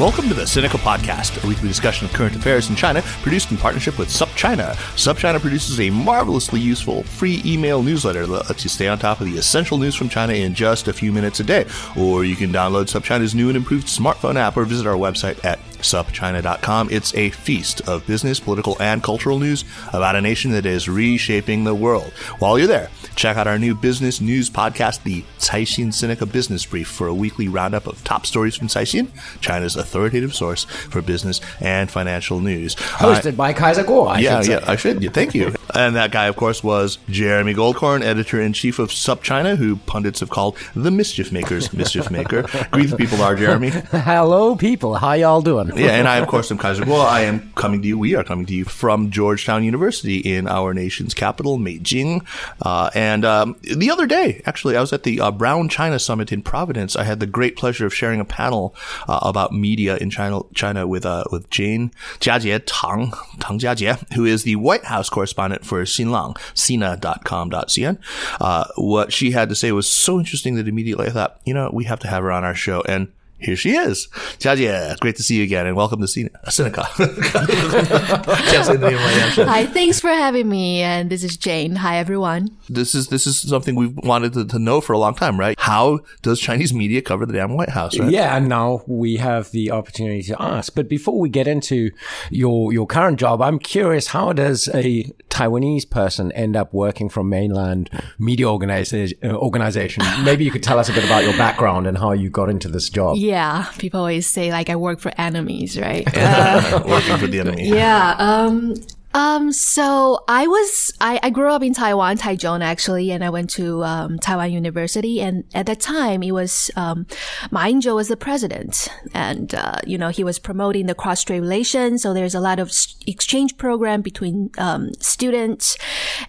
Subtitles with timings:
[0.00, 3.58] Welcome to the Sinica Podcast, a weekly discussion of current affairs in China, produced in
[3.58, 4.72] partnership with SupChina.
[4.96, 9.26] SupChina produces a marvelously useful free email newsletter that lets you stay on top of
[9.26, 11.66] the essential news from China in just a few minutes a day.
[11.98, 15.58] Or you can download SupChina's new and improved smartphone app or visit our website at
[15.82, 16.88] supchina.com.
[16.90, 21.64] It's a feast of business, political, and cultural news about a nation that is reshaping
[21.64, 22.10] the world.
[22.38, 22.88] While you're there,
[23.20, 27.48] check out our new business news podcast, the Caixin Sinica Business Brief, for a weekly
[27.48, 29.08] roundup of top stories from Caixin,
[29.42, 32.76] China's authoritative source for business and financial news.
[32.76, 35.12] Hosted by Kaiser Kuo, I yeah, yeah, I should.
[35.12, 35.54] Thank you.
[35.74, 40.20] and that guy, of course, was Jeremy Goldkorn, editor in chief of SupChina, who pundits
[40.20, 42.46] have called the mischief maker's mischief maker.
[42.70, 43.68] Greet the people, are Jeremy.
[43.90, 44.94] Hello, people.
[44.94, 45.76] How y'all doing?
[45.76, 47.04] Yeah, and I, of course, am Kaiser Kuo.
[47.04, 47.98] I am coming to you.
[47.98, 52.24] We are coming to you from Georgetown University in our nation's capital, Beijing.
[52.62, 56.32] Uh, and um, the other day, actually, I was at the uh, Brown China Summit
[56.32, 56.96] in Providence.
[56.96, 58.74] I had the great pleasure of sharing a panel
[59.08, 64.24] uh, about media in China, China with uh, with Jane Jiajie Tang Tang Jiajie, who
[64.24, 67.98] is the White House correspondent for Xinlang, Sina.com.cn.
[68.40, 71.70] Uh, what she had to say was so interesting that immediately I thought, you know,
[71.72, 72.82] we have to have her on our show.
[72.82, 74.08] And here she is.
[74.38, 76.84] Jiajie, great to see you again, and welcome to Cine- uh, Sinica.
[78.50, 79.46] Can't say the name of my damn show.
[79.46, 80.82] Hi, thanks for having me.
[80.82, 81.76] And this is Jane.
[81.76, 82.56] Hi, everyone.
[82.68, 85.58] This is this is something we've wanted to, to know for a long time, right?
[85.58, 87.98] How does Chinese media cover the damn White House?
[87.98, 88.10] Right?
[88.10, 90.74] Yeah, and now we have the opportunity to ask.
[90.74, 91.90] But before we get into
[92.30, 97.20] your your current job, I'm curious: how does a Taiwanese person end up working for
[97.20, 99.18] a mainland media organization?
[99.22, 100.04] Uh, organization?
[100.24, 102.68] Maybe you could tell us a bit about your background and how you got into
[102.68, 103.16] this job.
[103.16, 106.04] Yeah, people always say like I work for enemies, right?
[106.86, 107.68] Working for the enemy.
[107.68, 108.16] yeah.
[108.18, 108.74] Um.
[109.14, 109.52] Um.
[109.52, 113.82] So I was I, I grew up in Taiwan, Taichung actually, and I went to
[113.84, 115.20] um, Taiwan University.
[115.20, 117.06] And at that time, it was um,
[117.50, 122.02] Ma Ying-jeou was the president, and uh, you know he was promoting the cross-strait relations.
[122.02, 122.70] So there's a lot of
[123.06, 125.76] exchange program between um, students,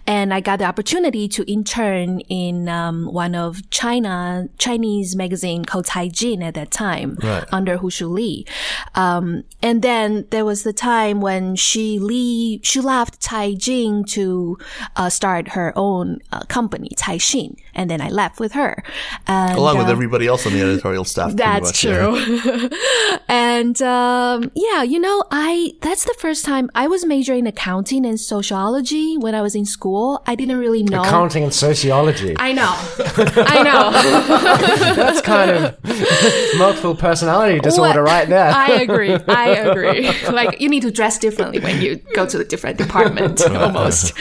[0.06, 5.86] and I got the opportunity to intern in um, one of China Chinese magazine called
[5.86, 7.44] Caijing at that time Right.
[7.52, 8.46] under Hu Shu Li.
[8.94, 14.56] Um, and then there was the time when she Li, she left Caijing to
[14.96, 17.54] uh, start her own uh, company, Caixin.
[17.74, 18.82] And then I left with her.
[19.26, 21.32] And, Along with uh, everybody else on the editorial staff.
[21.36, 21.98] that's much, yeah.
[21.98, 22.70] true.
[23.28, 28.06] and um, yeah, you know, I that's the first time I was majoring in accounting
[28.06, 30.22] and sociology when I was in school.
[30.26, 31.02] I didn't really know.
[31.02, 32.36] Accounting and sociology.
[32.38, 32.72] I know.
[33.36, 34.94] I know.
[34.94, 38.52] That's kind of multiple personality disorder Well, right there.
[38.52, 39.14] I agree.
[39.28, 40.10] I agree.
[40.30, 44.12] like you need to dress differently when you go to a different department almost.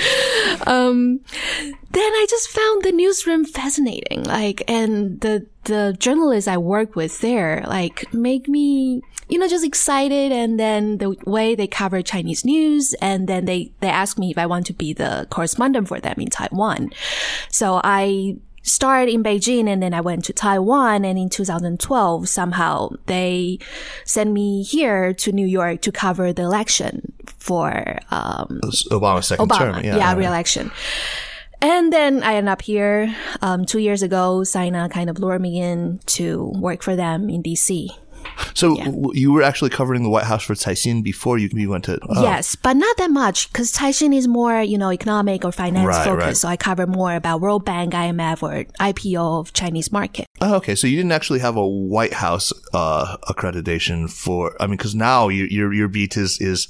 [0.65, 1.21] Um,
[1.93, 4.23] then I just found the newsroom fascinating.
[4.23, 9.65] Like, and the, the journalists I work with there, like, make me, you know, just
[9.65, 10.31] excited.
[10.31, 12.93] And then the way they cover Chinese news.
[13.01, 16.15] And then they, they ask me if I want to be the correspondent for them
[16.17, 16.91] in Taiwan.
[17.49, 22.89] So I started in Beijing and then I went to Taiwan and in 2012 somehow
[23.07, 23.57] they
[24.05, 29.57] sent me here to New York to cover the election for um Obama's second Obama
[29.73, 29.83] term.
[29.83, 30.71] yeah, Yeah, re-election
[31.61, 34.43] and then I ended up here um, two years ago.
[34.43, 37.89] Sina kind of lured me in to work for them in DC.
[38.53, 41.85] So w- you were actually covering the White House for Caixin before you, you went
[41.85, 41.99] to.
[42.09, 45.85] oh, Yes, but not that much because Caixin is more, you know, economic or finance
[45.87, 46.25] Right, focused.
[46.25, 46.37] right.
[46.37, 50.25] So I cover more about World Bank, IMF, or IPO of Chinese market.
[50.41, 54.55] Oh, okay, so you didn't actually have a White House uh, accreditation for.
[54.59, 56.67] I mean, because now your your your beat is is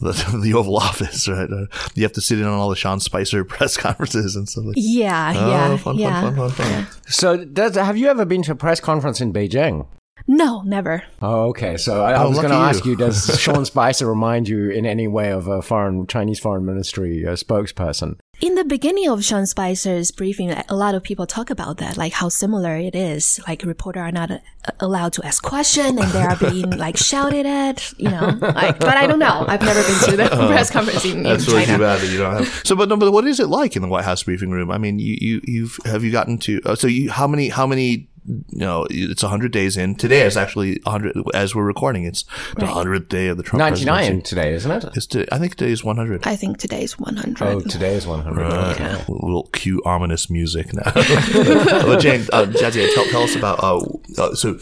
[0.00, 0.12] the,
[0.42, 1.50] the Oval Office, right?
[1.50, 4.64] Uh, you have to sit in on all the Sean Spicer press conferences and stuff
[4.66, 4.76] like.
[4.78, 6.20] Yeah, Oh, yeah, fun, yeah.
[6.20, 6.86] fun, fun, fun, fun.
[7.08, 9.86] So, does, have you ever been to a press conference in Beijing?
[10.26, 11.04] No, never.
[11.22, 11.76] Oh, okay.
[11.76, 12.92] So I, I Oh, was going to ask you.
[12.92, 17.24] you, does Sean Spicer remind you in any way of a foreign Chinese foreign ministry
[17.26, 18.18] uh, spokesperson?
[18.40, 22.12] In the beginning of Sean Spicer's briefing, a lot of people talk about that, like
[22.12, 23.40] how similar it is.
[23.48, 24.38] Like reporters are not uh,
[24.80, 28.36] allowed to ask questions and they are being like shouted at, you know.
[28.40, 29.44] Like, but I don't know.
[29.48, 31.78] I've never been to the press conference in, in That's really China.
[31.78, 32.48] bad that you don't have.
[32.66, 34.70] So, but no, but what is it like in the White House briefing room?
[34.70, 36.60] I mean, you you you've have you gotten to?
[36.66, 38.08] Uh, so, you how many how many?
[38.26, 39.94] You know, it's hundred days in.
[39.94, 42.04] Today is actually hundred as we're recording.
[42.04, 42.24] It's
[42.56, 44.28] the hundredth day of the Trump 99 presidency.
[44.28, 44.84] today, isn't it?
[44.96, 46.26] It's to, I think today is one hundred.
[46.26, 47.42] I think today is 100.
[47.46, 48.42] Oh, today is 100.
[48.44, 48.84] Okay.
[48.84, 50.90] A little cue ominous music now.
[50.94, 53.62] but Jane, uh, Jiajie, tell, tell us about.
[53.62, 53.80] Uh,
[54.18, 54.58] uh, so,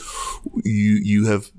[0.65, 1.51] you you have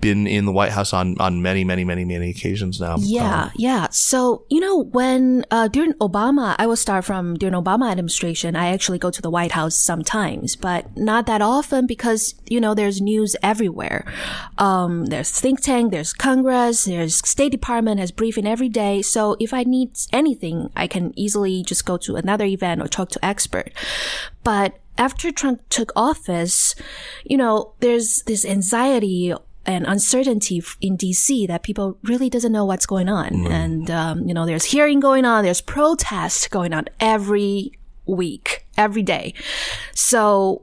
[0.00, 2.96] been in the White House on on many many many many occasions now.
[2.98, 3.88] Yeah, yeah.
[3.90, 8.68] So, you know, when uh, during Obama, I will start from during Obama administration, I
[8.68, 13.00] actually go to the White House sometimes, but not that often because, you know, there's
[13.00, 14.04] news everywhere.
[14.58, 19.02] Um, there's think tank, there's Congress, there's State Department has briefing every day.
[19.02, 23.08] So if I need anything, I can easily just go to another event or talk
[23.10, 23.72] to expert.
[24.44, 26.74] But after Trump took office,
[27.24, 29.34] you know, there's this anxiety
[29.66, 33.46] and uncertainty in DC that people really doesn't know what's going on.
[33.46, 37.72] And, um, you know, there's hearing going on, there's protest going on every
[38.06, 39.34] week, every day.
[39.94, 40.62] So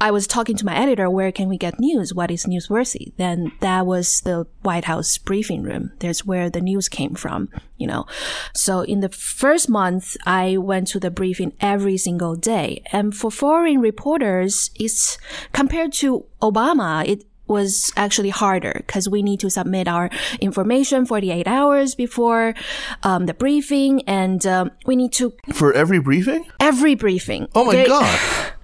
[0.00, 2.12] I was talking to my editor, where can we get news?
[2.12, 3.12] What is newsworthy?
[3.16, 5.92] Then that was the White House briefing room.
[6.00, 7.48] There's where the news came from,
[7.78, 8.04] you know.
[8.52, 12.82] So in the first month, I went to the briefing every single day.
[12.92, 15.16] And for foreign reporters, it's
[15.52, 20.08] compared to Obama, it was actually harder because we need to submit our
[20.40, 22.54] information 48 hours before
[23.02, 26.46] um, the briefing and um, we need to For every briefing?
[26.60, 28.18] every briefing Oh my They- god!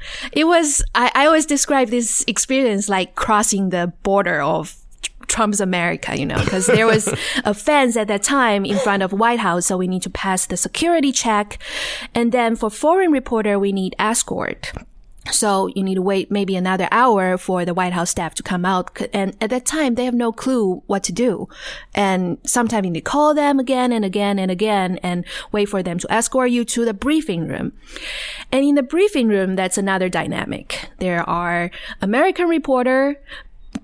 [0.32, 4.76] it was I, I always describe this experience like crossing the border of
[5.26, 7.06] Trump's America, you know, because there was
[7.44, 10.44] a fence at that time in front of White House, so we need to pass
[10.44, 11.58] the security check,
[12.16, 14.72] and then for foreign reporter we need escort.
[15.32, 18.64] So you need to wait maybe another hour for the White House staff to come
[18.64, 19.00] out.
[19.12, 21.48] And at that time, they have no clue what to do.
[21.94, 25.82] And sometimes you need to call them again and again and again and wait for
[25.82, 27.72] them to escort you to the briefing room.
[28.52, 30.90] And in the briefing room, that's another dynamic.
[30.98, 33.20] There are American reporter,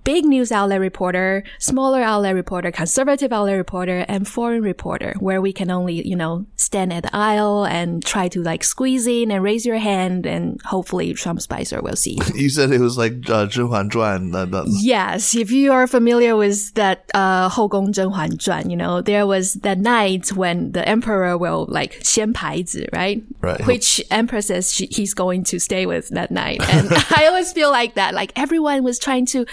[0.05, 5.53] big news outlet reporter, smaller outlet reporter, conservative outlet reporter, and foreign reporter, where we
[5.53, 9.43] can only, you know, stand at the aisle and try to like squeeze in and
[9.43, 12.41] raise your hand, and hopefully Trump Spicer will see you.
[12.41, 14.31] You said it was like uh, 甄嬛传.
[14.31, 19.53] The, the, Yes, if you are familiar with that uh 后宫甄嬛传, you know, there was
[19.61, 23.21] that night when the emperor will like 掀牌子, right?
[23.41, 23.65] Right.
[23.65, 26.61] Which empress says she, he's going to stay with that night.
[26.69, 29.45] And I always feel like that, like everyone was trying to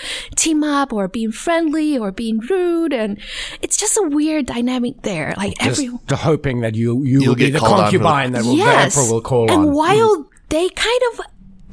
[0.44, 2.94] team up or being friendly or being rude.
[2.94, 3.20] And
[3.62, 5.34] it's just a weird dynamic there.
[5.38, 8.44] Like Just every, hoping that you, you You'll will be the called on concubine that
[8.44, 8.96] will, yes.
[8.96, 9.74] the emperor will call and on.
[9.74, 11.22] while they kind of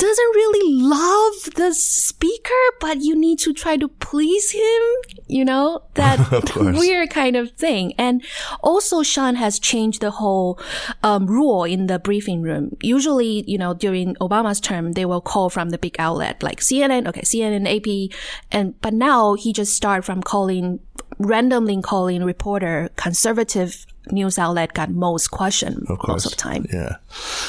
[0.00, 4.82] doesn't really love the speaker, but you need to try to please him,
[5.26, 7.92] you know, that weird kind of thing.
[7.98, 8.24] And
[8.62, 10.58] also Sean has changed the whole
[11.02, 12.76] um, rule in the briefing room.
[12.80, 17.06] Usually, you know, during Obama's term, they will call from the big outlet like CNN,
[17.06, 18.16] okay, CNN, AP,
[18.50, 20.80] and but now he just start from calling
[21.20, 26.66] randomly calling reporter conservative news outlet got most question most of the time.
[26.72, 26.96] Yeah.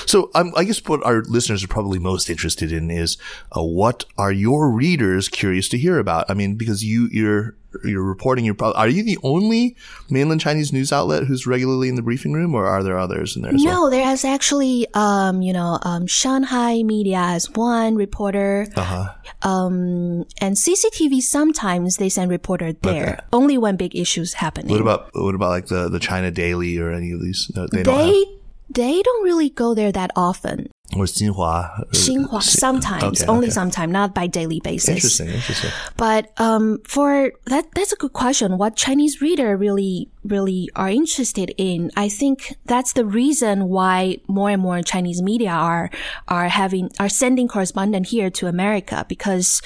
[0.05, 3.17] So um, I guess what our listeners are probably most interested in is
[3.55, 6.29] uh, what are your readers curious to hear about?
[6.29, 9.75] I mean, because you you're you're reporting your pro- are you the only
[10.09, 13.41] mainland Chinese news outlet who's regularly in the briefing room, or are there others in
[13.41, 13.83] there as well?
[13.85, 18.67] No, there is actually, um, you know, um, Shanghai media has one reporter.
[18.75, 19.13] Uh-huh.
[19.41, 25.09] Um, and CCTV sometimes they send reporter there only when big issues happen What about
[25.13, 27.51] what about like the the China Daily or any of these?
[27.55, 28.40] No, they, don't they.
[28.73, 30.69] They don't really go there that often.
[30.95, 31.89] Or Xinhua.
[31.91, 33.53] Xinhua sometimes, okay, only okay.
[33.53, 34.89] sometime, not by daily basis.
[34.89, 35.29] Interesting.
[35.29, 35.71] Interesting.
[35.95, 38.57] But um, for that, that's a good question.
[38.57, 41.91] What Chinese reader really, really are interested in?
[41.95, 45.89] I think that's the reason why more and more Chinese media are
[46.27, 49.61] are having are sending correspondent here to America because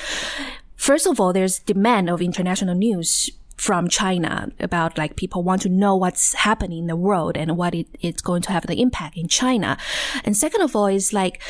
[0.76, 5.70] first of all, there's demand of international news from China about like people want to
[5.70, 9.18] know what's happening in the world and what it, it's going to have the impact
[9.18, 9.78] in China.
[10.24, 11.42] And second of all is like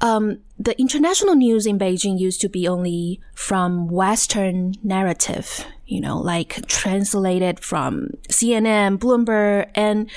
[0.00, 6.18] um, the international news in Beijing used to be only from Western narrative, you know,
[6.18, 10.10] like translated from CNN, Bloomberg, and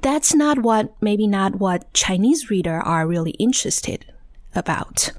[0.00, 4.06] that's not what, maybe not what Chinese reader are really interested
[4.56, 5.12] about.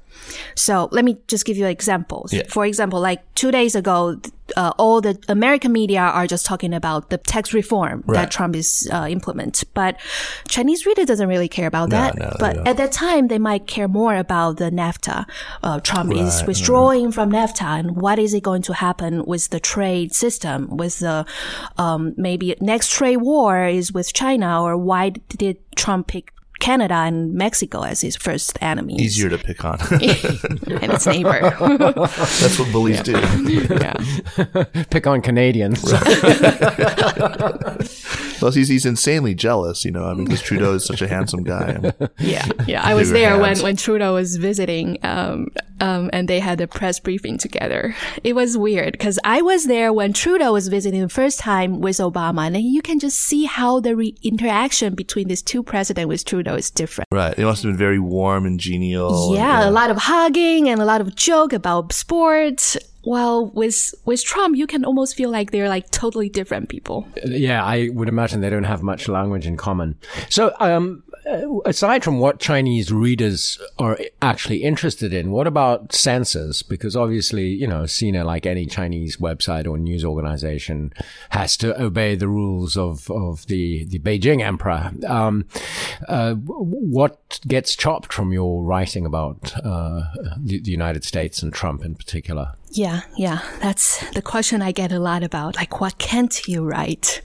[0.56, 2.34] So let me just give you examples.
[2.34, 2.44] Yeah.
[2.50, 4.20] For example, like two days ago,
[4.56, 8.90] uh, all the American media are just talking about the tax reform that Trump is
[8.94, 9.98] uh, implement, but
[10.48, 12.18] Chinese reader doesn't really care about that.
[12.18, 15.26] no, but at that time, they might care more about the NAFTA.
[15.64, 19.60] Uh, Trump is withdrawing from NAFTA, and what is it going to happen with the
[19.60, 20.78] trade system?
[20.78, 21.26] With the
[21.78, 26.34] um, maybe next trade war is with China, or why did Trump pick?
[26.60, 29.80] Canada and Mexico as his first enemies Easier to pick on.
[29.92, 31.40] and its neighbor.
[31.60, 33.12] That's what bullies do.
[33.12, 33.94] yeah.
[34.90, 35.82] Pick on Canadians.
[38.40, 40.06] Plus, he's, he's insanely jealous, you know.
[40.06, 41.94] I mean, because Trudeau is such a handsome guy.
[42.20, 42.82] Yeah, yeah.
[42.84, 45.50] I was Bigger there when, when Trudeau was visiting, um,
[45.80, 47.96] um, and they had a press briefing together.
[48.24, 51.98] It was weird because I was there when Trudeau was visiting the first time with
[51.98, 56.26] Obama, and you can just see how the re- interaction between these two presidents with
[56.26, 57.08] Trudeau is different.
[57.12, 59.36] right, it must have been very warm and genial.
[59.36, 62.78] yeah, a lot of hugging and a lot of joke about sports.
[63.04, 67.08] While with with Trump, you can almost feel like they're like totally different people.
[67.24, 69.96] yeah, I would imagine they don't have much language in common.
[70.30, 71.07] So, um, uh,
[71.66, 76.64] aside from what Chinese readers are actually interested in, what about censors?
[76.64, 80.94] Because obviously, you know, Sina, like any Chinese website or news organization,
[81.30, 84.92] has to obey the rules of, of the, the Beijing emperor.
[85.06, 85.46] Um,
[86.08, 90.04] uh, what gets chopped from your writing about uh,
[90.38, 92.54] the, the United States and Trump in particular?
[92.72, 93.42] Yeah, yeah.
[93.62, 95.56] That's the question I get a lot about.
[95.56, 97.22] Like, what can't you write?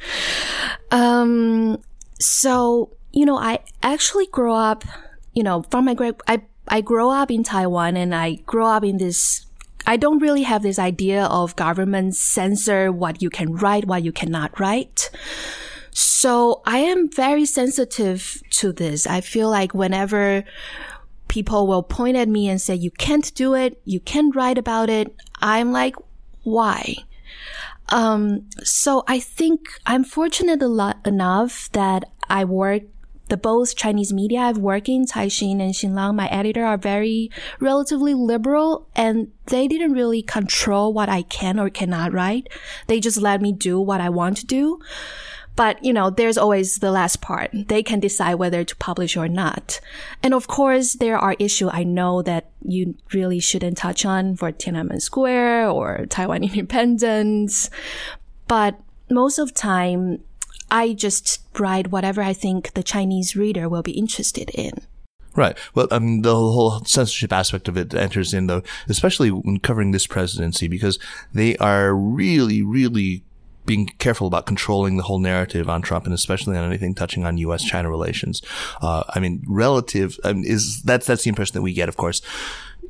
[0.91, 1.83] Um,
[2.21, 4.85] so, you know, I actually grew up,
[5.33, 8.85] you know, from my great, I, I grew up in Taiwan and I grew up
[8.85, 9.47] in this,
[9.87, 14.13] I don't really have this idea of government censor what you can write, what you
[14.13, 15.11] cannot write.
[15.91, 19.07] So I am very sensitive to this.
[19.07, 20.45] I feel like whenever
[21.29, 23.81] people will point at me and say, you can't do it.
[23.85, 25.15] You can't write about it.
[25.41, 25.97] I'm like,
[26.43, 26.95] why?
[27.89, 32.83] Um, so I think I'm fortunate a lot enough that I work
[33.33, 38.13] the both Chinese media I've worked in, Caixin and Xinlang, my editor are very relatively
[38.13, 42.51] liberal and they didn't really control what I can or cannot write.
[42.89, 44.81] They just let me do what I want to do.
[45.57, 47.49] But, you know, there's always the last part.
[47.55, 49.81] They can decide whether to publish or not.
[50.23, 54.53] And of course, there are issues I know that you really shouldn't touch on for
[54.53, 57.71] Tiananmen Square or Taiwan independence.
[58.47, 60.21] But most of time,
[60.73, 64.73] I just write whatever I think the Chinese reader will be interested in.
[65.37, 65.57] Right.
[65.75, 69.93] Well, I mean, the whole censorship aspect of it enters in, though, especially when covering
[69.93, 70.99] this presidency, because
[71.33, 73.23] they are really, really
[73.67, 77.37] being careful about controlling the whole narrative on Trump and especially on anything touching on
[77.39, 77.63] U.S.
[77.63, 78.41] China relations.
[78.81, 81.89] Uh, I mean, relative I mean, is that's that's the impression that we get.
[81.91, 82.23] Of course,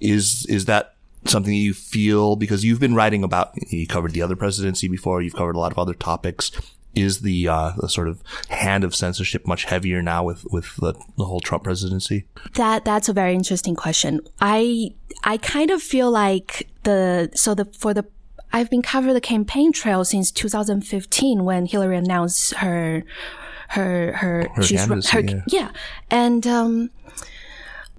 [0.00, 4.22] is is that something that you feel because you've been writing about you covered the
[4.22, 6.50] other presidency before, you've covered a lot of other topics.
[6.94, 10.94] Is the, uh, the sort of hand of censorship much heavier now with with the,
[11.16, 12.26] the whole Trump presidency?
[12.54, 14.20] That that's a very interesting question.
[14.40, 14.94] I
[15.24, 18.04] I kind of feel like the so the for the
[18.52, 23.04] I've been covering the campaign trail since 2015 when Hillary announced her
[23.68, 25.42] her her, Her candidacy, yeah.
[25.46, 25.70] yeah
[26.10, 26.90] and um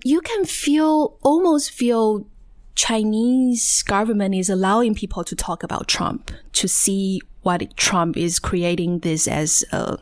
[0.04, 2.28] you can feel almost feel
[2.76, 9.00] Chinese government is allowing people to talk about Trump to see what Trump is creating
[9.00, 9.98] this as a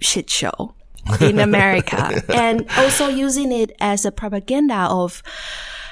[0.00, 0.74] shit show
[1.20, 5.22] in America and also using it as a propaganda of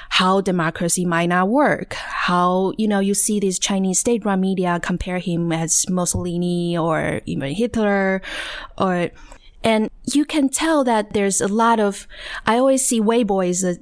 [0.09, 1.93] how democracy might not work.
[1.93, 7.53] How, you know, you see these Chinese state-run media compare him as Mussolini or even
[7.53, 8.21] Hitler
[8.77, 9.09] or,
[9.63, 12.07] and you can tell that there's a lot of,
[12.45, 13.77] I always see Weibo is a,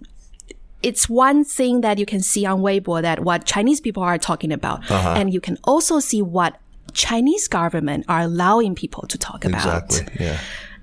[0.82, 4.52] it's one thing that you can see on Weibo that what Chinese people are talking
[4.52, 4.90] about.
[4.90, 5.14] Uh-huh.
[5.18, 6.58] And you can also see what
[6.94, 9.86] Chinese government are allowing people to talk about.
[9.86, 10.26] Exactly.
[10.26, 10.40] Yeah.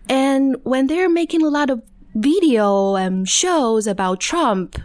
[0.08, 1.82] And when they're making a lot of
[2.14, 4.78] video and shows about Trump,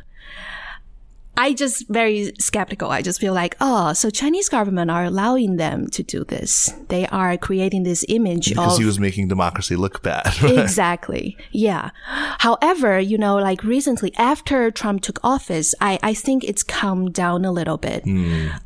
[1.37, 2.91] I just very skeptical.
[2.91, 6.71] I just feel like, oh, so Chinese government are allowing them to do this.
[6.89, 10.33] They are creating this image of Because of he was making democracy look bad.
[10.43, 11.37] exactly.
[11.51, 11.91] Yeah.
[12.39, 17.45] However, you know, like recently after Trump took office, I, I think it's calmed down
[17.45, 18.05] a little bit.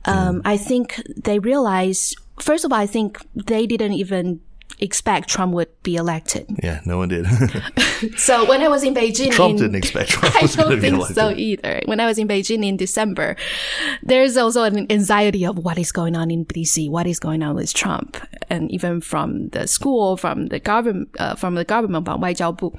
[0.06, 4.42] Um, I think they realized, first of all, I think they didn't even
[4.79, 6.47] expect Trump would be elected.
[6.63, 7.27] yeah, no one did.
[8.17, 10.75] So when I was in Beijing, Trump in, didn't expect Trump I was going to
[10.77, 11.17] don't be think elected.
[11.17, 11.83] so either.
[11.85, 13.37] When I was in Beijing in December,
[14.03, 17.55] there's also an anxiety of what is going on in DC, what is going on
[17.57, 18.17] with Trump,
[18.49, 22.73] and even from the school, from the government, uh, from the government, from 外交部.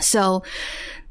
[0.00, 0.42] So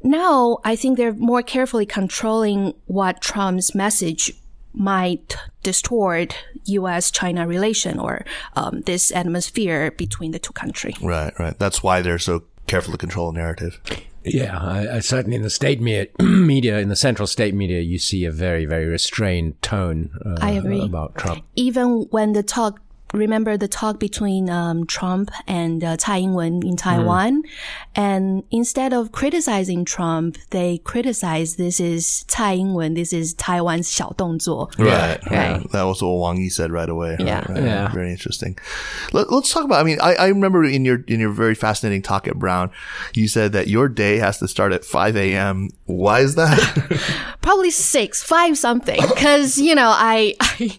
[0.02, 4.32] now I think they're more carefully controlling what Trump's message
[4.75, 7.11] might distort U.S.
[7.11, 10.99] China relation or um, this atmosphere between the two countries.
[11.01, 11.57] Right, right.
[11.57, 13.79] That's why they're so careful to control a narrative.
[14.23, 17.99] Yeah, I, I certainly in the state media, media, in the central state media, you
[17.99, 20.09] see a very, very restrained tone.
[20.25, 20.81] Uh, I agree.
[20.81, 21.45] about Trump.
[21.55, 22.79] Even when the talk
[23.14, 27.42] remember the talk between um, Trump and uh, Tsai Ing-wen in Taiwan,
[27.94, 34.70] and instead of criticizing Trump, they criticize this is Tsai Ing-wen, this is Taiwan's 小动作.
[34.78, 35.70] Right, Right.
[35.72, 37.16] That was what Wang Yi said right away.
[37.18, 37.40] Yeah.
[37.40, 37.64] Right, right.
[37.64, 37.92] Yeah.
[37.92, 38.56] Very interesting.
[39.12, 39.80] Let, us talk about.
[39.80, 42.70] I mean, I, I remember in your in your very fascinating talk at Brown,
[43.14, 45.70] you said that your day has to start at 5 a.m.
[45.86, 46.58] Why is that?
[47.42, 50.78] Probably six, five something, because you know I, I,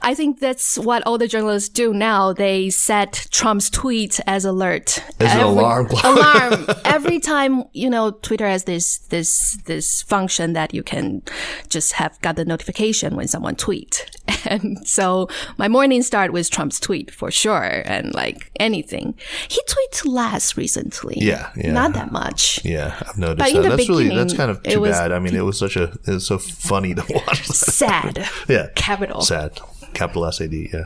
[0.00, 2.33] I think that's what all the journalists do now.
[2.33, 6.03] They set Trump's tweet as alert, As an alarm clock.
[6.11, 7.63] alarm every time.
[7.73, 11.21] You know, Twitter has this this this function that you can
[11.69, 14.09] just have got the notification when someone tweet,
[14.45, 19.13] and so my morning start with Trump's tweet for sure, and like anything
[19.47, 21.17] he tweets less recently.
[21.21, 21.73] Yeah, yeah.
[21.73, 22.65] not that much.
[22.65, 23.69] yeah, I've noticed But that.
[23.69, 25.11] That's really that's kind of too bad.
[25.11, 27.47] I mean, it was such a it was so funny to watch.
[27.47, 27.55] That.
[27.55, 28.29] Sad.
[28.49, 29.21] Yeah, Capital.
[29.21, 29.59] sad,
[29.93, 30.69] capital S A D.
[30.73, 30.85] Yeah,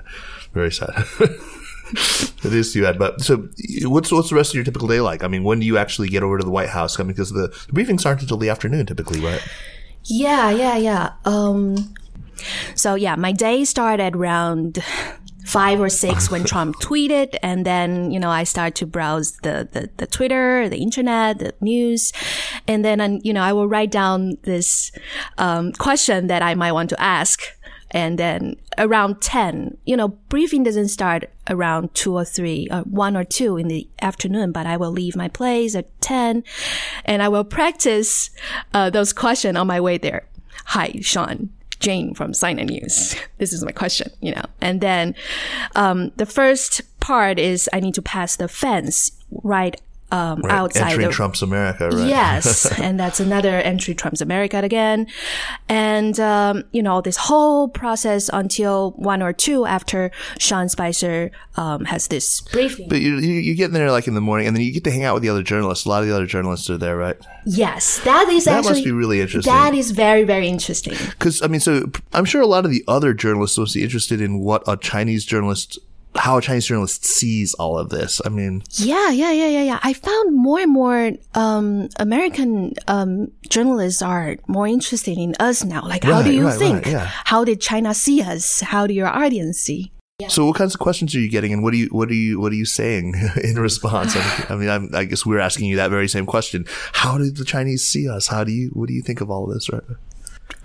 [0.53, 0.89] very sad.
[1.91, 2.98] it is too bad.
[2.98, 3.48] But so,
[3.84, 5.24] what's what's the rest of your typical day like?
[5.24, 7.00] I mean, when do you actually get over to the White House?
[7.00, 9.41] I mean, because the, the briefings aren't until the afternoon typically, right?
[10.05, 11.13] Yeah, yeah, yeah.
[11.25, 11.93] Um,
[12.75, 14.84] so yeah, my day started around
[15.46, 19.67] five or six when Trump tweeted, and then you know I start to browse the,
[19.72, 22.13] the the Twitter, the internet, the news,
[22.67, 24.91] and then you know I will write down this
[25.38, 27.41] um, question that I might want to ask.
[27.93, 33.17] And then around 10, you know, briefing doesn't start around two or three, or one
[33.17, 36.43] or two in the afternoon, but I will leave my place at 10
[37.05, 38.29] and I will practice
[38.73, 40.25] uh, those questions on my way there.
[40.65, 41.49] Hi, Sean.
[41.79, 43.15] Jane from Sina News.
[43.39, 44.45] This is my question, you know.
[44.61, 45.15] And then
[45.75, 49.81] um, the first part is I need to pass the fence right,
[50.12, 50.51] um, Right.
[50.53, 52.08] outside Entering the Trump's America, right?
[52.08, 55.08] Yes, and that's another entry Trump's America again,
[55.70, 61.86] and um, you know this whole process until one or two after Sean Spicer um,
[61.86, 62.89] has this briefing.
[62.89, 64.84] But you, you you get in there like in the morning, and then you get
[64.86, 65.86] to hang out with the other journalists.
[65.86, 67.17] A lot of the other journalists are there, right?
[67.45, 69.54] yes, that is That actually must be really interesting.
[69.54, 70.93] That is very very interesting.
[71.10, 74.21] Because I mean, so I'm sure a lot of the other journalists must be interested
[74.21, 75.80] in what a Chinese journalist,
[76.15, 78.21] how a Chinese journalist sees all of this.
[78.26, 79.80] I mean, Yeah, yeah, yeah, yeah, yeah.
[79.84, 85.84] I found more and more um, American um, journalists are more interested in us now.
[85.84, 86.86] Like, how do you right, think?
[86.86, 87.12] right, yeah.
[87.26, 88.62] How did China see us?
[88.62, 89.91] How do your audience see?
[90.28, 92.39] so what kinds of questions are you getting, and what do you what are you
[92.39, 94.15] what are you saying in response?
[94.50, 96.65] I mean, I'm, I guess we're asking you that very same question.
[96.93, 98.28] How do the Chinese see us?
[98.28, 99.69] How do you what do you think of all of this?
[99.69, 99.82] Right?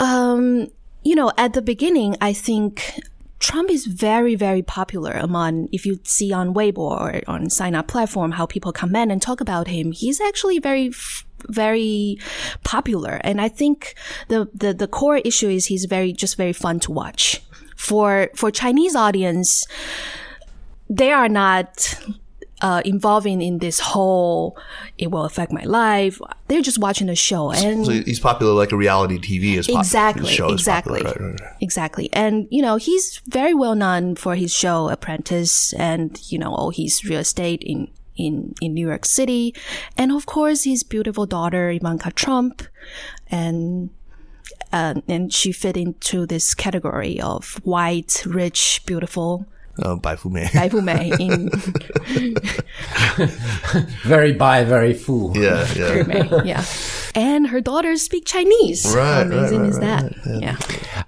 [0.01, 0.69] Um,
[1.05, 3.01] you know, at the beginning, I think
[3.39, 7.89] Trump is very, very popular among, if you see on Weibo or on sign up
[7.89, 10.91] platform, how people comment and talk about him, he's actually very,
[11.49, 12.19] very
[12.65, 13.21] popular.
[13.23, 13.95] And I think
[14.29, 17.43] the, the, the core issue is he's very, just very fun to watch.
[17.77, 19.67] For, for Chinese audience,
[20.89, 22.01] they are not
[22.63, 24.57] uh, involving in this whole
[24.99, 26.21] it will affect my life.
[26.49, 29.81] They're just watching the show and So he's popular like a reality TV is pop-
[29.81, 31.57] exactly is exactly popular, right, right, right.
[31.61, 36.55] exactly and you know he's very well known for his show apprentice and you know
[36.55, 39.55] all his real estate in in in new york city
[39.97, 42.63] and of course his beautiful daughter ivanka trump
[43.31, 43.91] and
[44.73, 49.47] uh, and she fit into this category of white rich beautiful
[49.82, 50.46] Uh, Bai Fu Mei.
[50.54, 51.50] 白富美 in
[54.04, 55.32] Very by, very fool.
[55.36, 56.44] yeah, yeah.
[56.44, 56.66] yeah
[57.16, 60.56] and her daughters speak chinese Right, how right, amazing right, is that yeah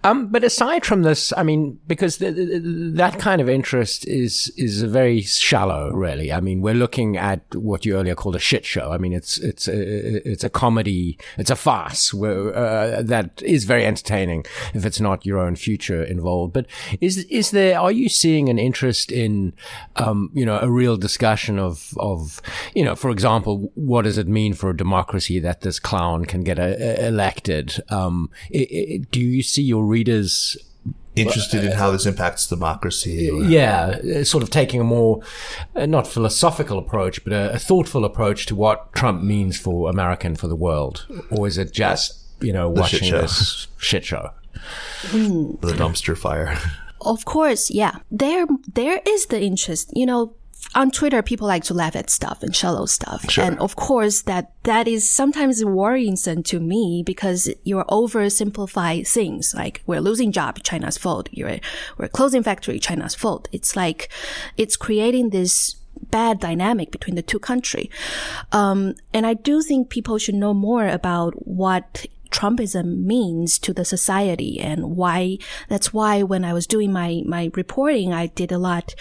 [0.04, 2.62] Um, but aside from this, I mean, because th- th- th-
[2.94, 6.32] that kind of interest is is very shallow, really.
[6.32, 8.92] I mean, we're looking at what you earlier called a shit show.
[8.92, 13.84] I mean, it's it's a, it's a comedy, it's a farce uh, that is very
[13.84, 16.52] entertaining if it's not your own future involved.
[16.52, 16.66] But
[17.00, 17.80] is is there?
[17.80, 19.52] Are you seeing an interest in,
[19.96, 22.40] um, you know, a real discussion of of
[22.72, 26.44] you know, for example, what does it mean for a democracy that this clown can
[26.44, 27.82] get uh, elected?
[27.88, 30.56] Um, i i do you see your readers
[31.16, 33.28] Interested in how this impacts democracy.
[33.28, 35.20] or- yeah, sort of taking a more,
[35.74, 40.26] uh, not philosophical approach, but a, a thoughtful approach to what Trump means for America
[40.26, 41.06] and for the world?
[41.30, 43.22] Or is it just, you know, watching show.
[43.22, 44.30] this shit show?
[45.12, 46.56] The dumpster fire.
[47.00, 47.96] Of course, yeah.
[48.10, 49.92] There, there is the interest.
[49.94, 50.34] You know,
[50.74, 53.24] on Twitter, people like to laugh at stuff and shallow stuff.
[53.38, 59.54] And of course, that, that is sometimes worrisome to me because you're oversimplify things.
[59.54, 61.28] Like we're losing job, China's fault.
[61.32, 61.58] You're,
[61.96, 63.48] we're closing factory, China's fault.
[63.50, 64.10] It's like,
[64.56, 65.76] it's creating this
[66.10, 67.90] bad dynamic between the two country.
[68.52, 73.86] Um, and I do think people should know more about what Trumpism means to the
[73.86, 78.58] society and why that's why when I was doing my, my reporting, I did a
[78.58, 78.94] lot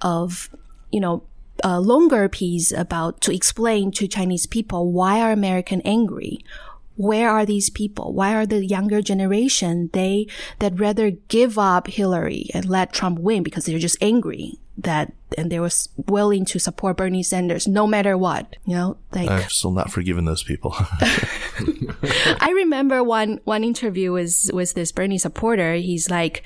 [0.00, 0.50] of,
[0.92, 1.22] you know,
[1.62, 6.38] a longer piece about to explain to Chinese people why are American angry?
[6.96, 8.12] Where are these people?
[8.12, 10.26] Why are the younger generation they
[10.58, 15.50] that rather give up Hillary and let Trump win because they're just angry that and
[15.50, 15.70] they were
[16.06, 20.24] willing to support Bernie Sanders no matter what, you know, like I'm still not forgiving
[20.24, 20.74] those people.
[22.40, 25.74] I remember one one interview was with this Bernie supporter.
[25.74, 26.42] He's like,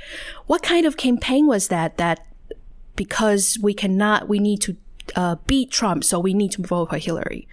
[0.47, 1.97] "What kind of campaign was that?
[1.97, 2.27] That
[2.97, 4.77] because we cannot, we need to
[5.17, 7.47] uh, beat Trump, so we need to vote for Hillary."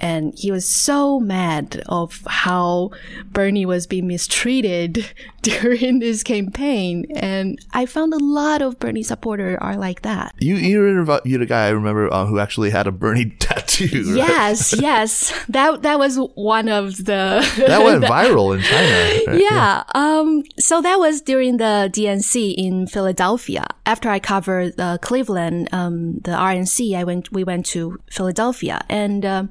[0.00, 2.90] And he was so mad of how
[3.32, 5.06] Bernie was being mistreated
[5.42, 7.06] during this campaign.
[7.16, 10.34] And I found a lot of Bernie supporters are like that.
[10.38, 13.86] you you interviewed a guy I remember uh, who actually had a Bernie tattoo.
[13.86, 14.16] right?
[14.16, 15.32] Yes, yes.
[15.48, 18.92] That that was one of the that went viral in China.
[19.26, 19.40] right?
[19.40, 19.82] yeah.
[19.94, 23.66] Um, so that was during the DNC in Philadelphia.
[23.86, 29.24] After I covered uh, Cleveland, um, the RNC, I went, we went to Philadelphia and,
[29.26, 29.50] um,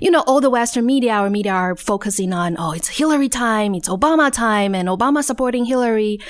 [0.00, 3.74] you know, all the Western media, our media are focusing on, oh, it's Hillary time,
[3.74, 6.20] it's Obama time, and Obama supporting Hillary.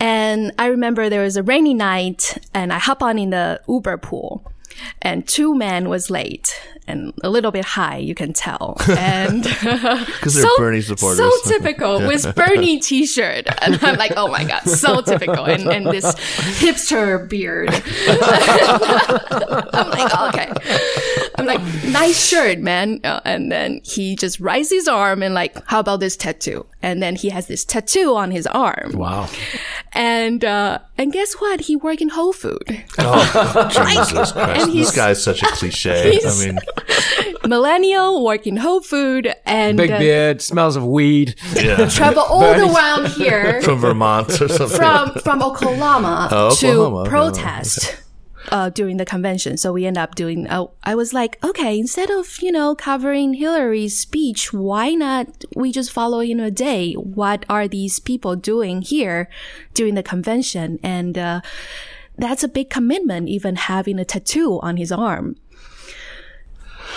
[0.00, 3.98] And I remember there was a rainy night and I hop on in the Uber
[3.98, 4.52] pool
[5.02, 8.76] and two men was late and a little bit high, you can tell.
[8.98, 11.18] And Because they're Bernie supporters.
[11.18, 13.46] So typical with Bernie t-shirt.
[13.62, 15.44] And I'm like, oh my God, so typical.
[15.44, 16.04] And, and this
[16.60, 17.70] hipster beard.
[19.72, 20.52] I'm like, okay.
[21.36, 23.00] I'm like, nice shirt, man.
[23.04, 26.66] Uh, And then he just raises his arm and like, how about this tattoo?
[26.82, 28.92] And then he has this tattoo on his arm.
[28.94, 29.28] Wow.
[29.92, 31.60] And, uh, and guess what?
[31.62, 32.84] He worked in Whole Food.
[32.98, 34.72] Oh, Jesus Christ.
[34.72, 36.18] This guy's such a cliche.
[36.24, 36.58] I mean,
[37.46, 41.34] Millennial, working Whole Food and Big uh, beard, smells of weed.
[41.54, 41.88] yeah.
[41.90, 43.60] travel all the way around here.
[43.68, 44.76] From Vermont or something.
[44.76, 47.10] from from Oklahoma Oh, to Oklahoma, okay.
[47.10, 48.02] protest
[48.50, 49.56] uh, during the convention.
[49.56, 50.46] So we end up doing.
[50.48, 55.72] Uh, I was like, okay, instead of you know covering Hillary's speech, why not we
[55.72, 56.94] just follow in a day?
[56.94, 59.28] What are these people doing here
[59.74, 60.78] during the convention?
[60.82, 61.40] And uh,
[62.16, 65.36] that's a big commitment, even having a tattoo on his arm.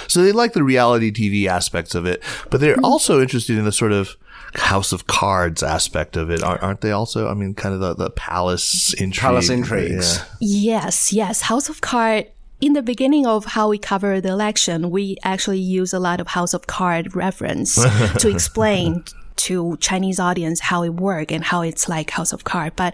[0.08, 2.86] So they like the reality TV aspects of it, but they're Mm-hmm.
[2.86, 4.16] also interested in the sort of
[4.56, 6.92] House of Cards aspect of it, aren't, aren't they?
[6.92, 9.22] Also, I mean, kind of the, the palace intrigue.
[9.22, 10.18] Palace intrigues.
[10.40, 10.82] Yeah.
[10.84, 11.42] Yes, yes.
[11.44, 12.28] House of Card.
[12.60, 16.28] In the beginning of how we cover the election, we actually use a lot of
[16.28, 17.76] House of Card reference
[18.20, 19.04] to explain
[19.38, 22.94] to Chinese audience how it works and how it's like House of Cards, But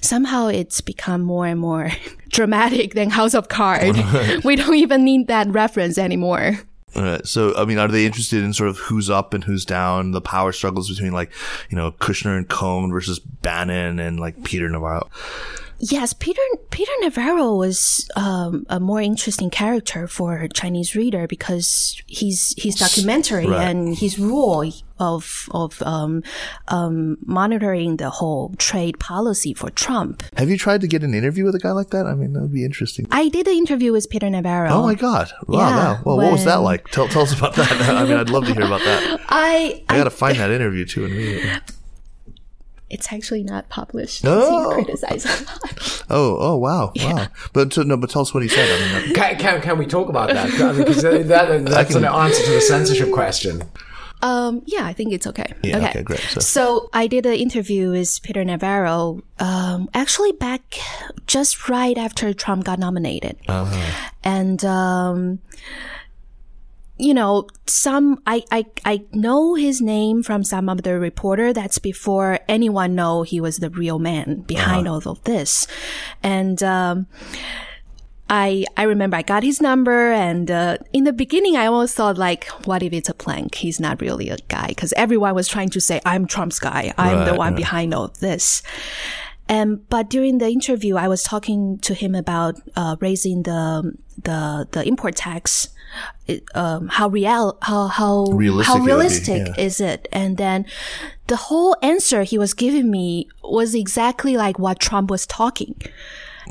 [0.00, 1.90] somehow it's become more and more
[2.28, 3.96] dramatic than House of Card.
[4.44, 6.58] we don't even need that reference anymore.
[6.94, 10.12] Uh, so, I mean, are they interested in sort of who's up and who's down,
[10.12, 11.30] the power struggles between like,
[11.68, 15.10] you know, Kushner and Cohn versus Bannon and like Peter Navarro?
[15.78, 22.54] Yes, Peter Peter Navarro was um, a more interesting character for Chinese reader because he's
[22.56, 23.68] he's documentary Right.
[23.68, 24.64] and his role
[24.98, 26.22] of of um,
[26.68, 30.22] um, monitoring the whole trade policy for Trump.
[30.36, 32.06] Have you tried to get an interview with a guy like that?
[32.06, 33.06] I mean, that would be interesting.
[33.10, 34.70] I did an interview with Peter Navarro.
[34.70, 35.30] Oh my God.
[35.46, 35.58] Wow.
[35.58, 36.00] Yeah, wow.
[36.04, 36.88] Well, what was that like?
[36.90, 37.70] Tell, tell us about that.
[37.90, 39.20] I mean, I'd love to hear about that.
[39.28, 41.62] I, I I got to find that interview too and read it.
[42.88, 44.22] it's actually not published.
[44.24, 44.68] No.
[44.68, 46.02] He criticized a lot.
[46.08, 46.92] Oh, oh, wow.
[47.02, 47.26] Wow.
[47.52, 48.68] But, so, no, but tell us what he said.
[48.70, 50.50] I mean, Can, can, can we talk about that?
[50.60, 53.62] I mean, 'cause that, that, that's can- an answer to the censorship question.
[54.26, 55.46] Um, yeah, I think it's okay.
[55.62, 56.20] Yeah, okay, great.
[56.34, 56.62] So- So,
[56.92, 60.78] I did an interview with Peter Navarro, um, actually back
[61.26, 63.36] just right after Trump got nominated.
[63.46, 64.10] Uh-huh.
[64.24, 65.38] And, um,
[66.98, 71.52] you know, some, I, I, I know his name from some of the reporter.
[71.52, 75.66] That's before anyone know he was the real man behind all of this.
[76.22, 77.06] And, um,
[78.28, 82.18] I I remember I got his number, and uh, in the beginning, I almost thought
[82.18, 83.54] like, what if it's a plank?
[83.54, 86.92] He's not really a guy, because everyone was trying to say I'm Trump's guy.
[86.98, 87.56] I'm the one right.
[87.56, 88.62] behind all this.
[89.48, 94.66] And but during the interview, I was talking to him about uh, raising the the
[94.72, 95.68] the import tax.
[96.26, 99.64] It, um, how real how how Realistic how would be, realistic yeah.
[99.64, 100.08] is it?
[100.10, 100.66] And then
[101.28, 105.80] the whole answer he was giving me was exactly like what Trump was talking.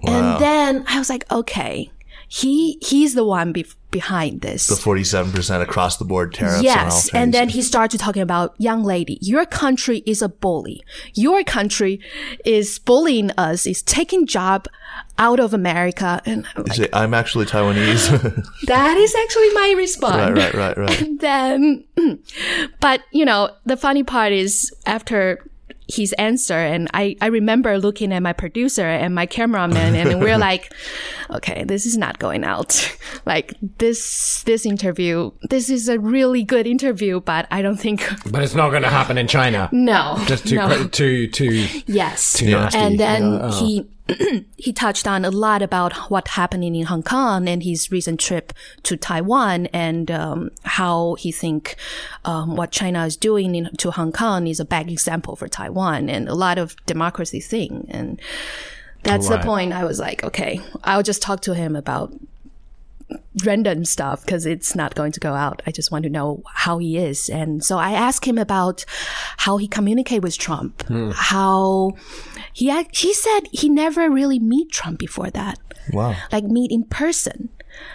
[0.04, 1.92] And then I was like, okay,
[2.28, 4.68] he he's the one be- behind this.
[4.68, 6.64] The forty-seven percent across the board tariffs.
[6.64, 9.18] Yes, on all and then he started talking about young lady.
[9.22, 10.84] Your country is a bully.
[11.14, 12.00] Your country
[12.44, 13.66] is bullying us.
[13.66, 14.68] Is taking job
[15.18, 18.10] out of America, and I'm like, I'm actually Taiwanese.
[18.66, 20.16] that is actually my response.
[20.16, 21.02] right, right, right, right.
[21.06, 21.86] And then,
[22.80, 25.40] but you know, the funny part is after
[25.88, 30.38] his answer, and I, I remember looking at my producer and my cameraman, and we're
[30.50, 30.74] like,
[31.30, 32.92] okay, this is not going out.
[33.26, 38.44] Like this, this interview, this is a really good interview, but I don't think, But
[38.44, 39.70] it's not going to happen in China.
[39.72, 40.88] no, Just too, no.
[40.88, 41.68] too, too.
[41.88, 42.34] Yes.
[42.34, 42.78] Too nasty.
[42.78, 43.60] And then Yeah, oh.
[43.60, 43.88] he uh-uh.
[44.58, 48.54] he touched on a lot about what happening in Hong Kong and his recent trip
[48.84, 51.76] to Taiwan and um, how he think
[52.24, 56.10] um, what China is doing in, to Hong Kong is a bad example for Taiwan
[56.10, 57.88] and a lot of democracy thing.
[57.90, 58.22] And
[59.02, 59.74] that's the point.
[59.74, 62.14] I was like, okay, I'll just talk to him about
[63.46, 65.62] random stuff because it's not going to go out.
[65.68, 67.30] I just want to know how he is.
[67.30, 68.84] And so I asked him about
[69.38, 71.92] how he communicate with Trump, how
[72.54, 75.60] he, he said he never really meet Trump before that,
[75.94, 76.16] Wow.
[76.32, 77.50] like meet in person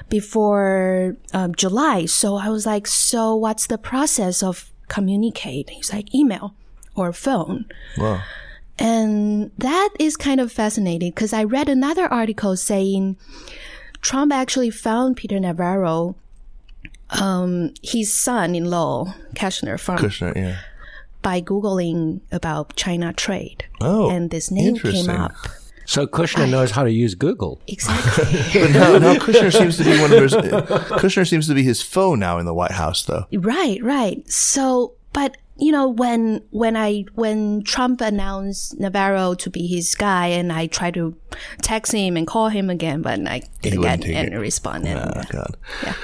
[0.08, 2.06] before um, July.
[2.06, 5.70] So I was like, so what's the process of communicate?
[5.70, 6.54] He's like email
[6.94, 7.64] or phone.
[7.96, 8.22] Wow.
[8.78, 13.16] And that is kind of fascinating because I read another article saying
[14.00, 16.16] Trump actually found Peter Navarro,
[17.10, 20.58] um, his son-in-law, Kushner, from Kushner, yeah.
[21.22, 25.32] by googling about China trade, Oh, and this name came up.
[25.86, 27.60] So Kushner knows how to use Google.
[27.66, 28.60] Exactly.
[28.62, 30.32] But now, now Kushner seems to be one of his.
[30.34, 33.26] Kushner seems to be his foe now in the White House, though.
[33.32, 34.28] right, right.
[34.30, 40.28] So, but you know, when when I when Trump announced Navarro to be his guy,
[40.28, 41.14] and I tried to
[41.62, 44.38] text him and call him again, but I didn't get any it.
[44.38, 44.86] response.
[44.86, 45.56] And, Oh God.
[45.82, 45.94] Yeah.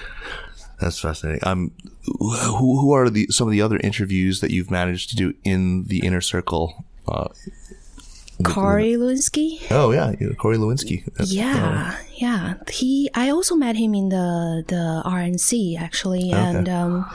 [0.80, 1.40] That's fascinating.
[1.46, 1.72] Um,
[2.04, 5.84] who who are the some of the other interviews that you've managed to do in
[5.84, 6.84] the inner circle?
[7.08, 7.28] Uh,
[8.44, 9.62] Corey Lewinsky.
[9.70, 11.04] oh yeah, Corey Lewinsky.
[11.06, 12.54] That's- Yeah, yeah.
[12.70, 17.06] He, I also met him in the the RNC actually, and um,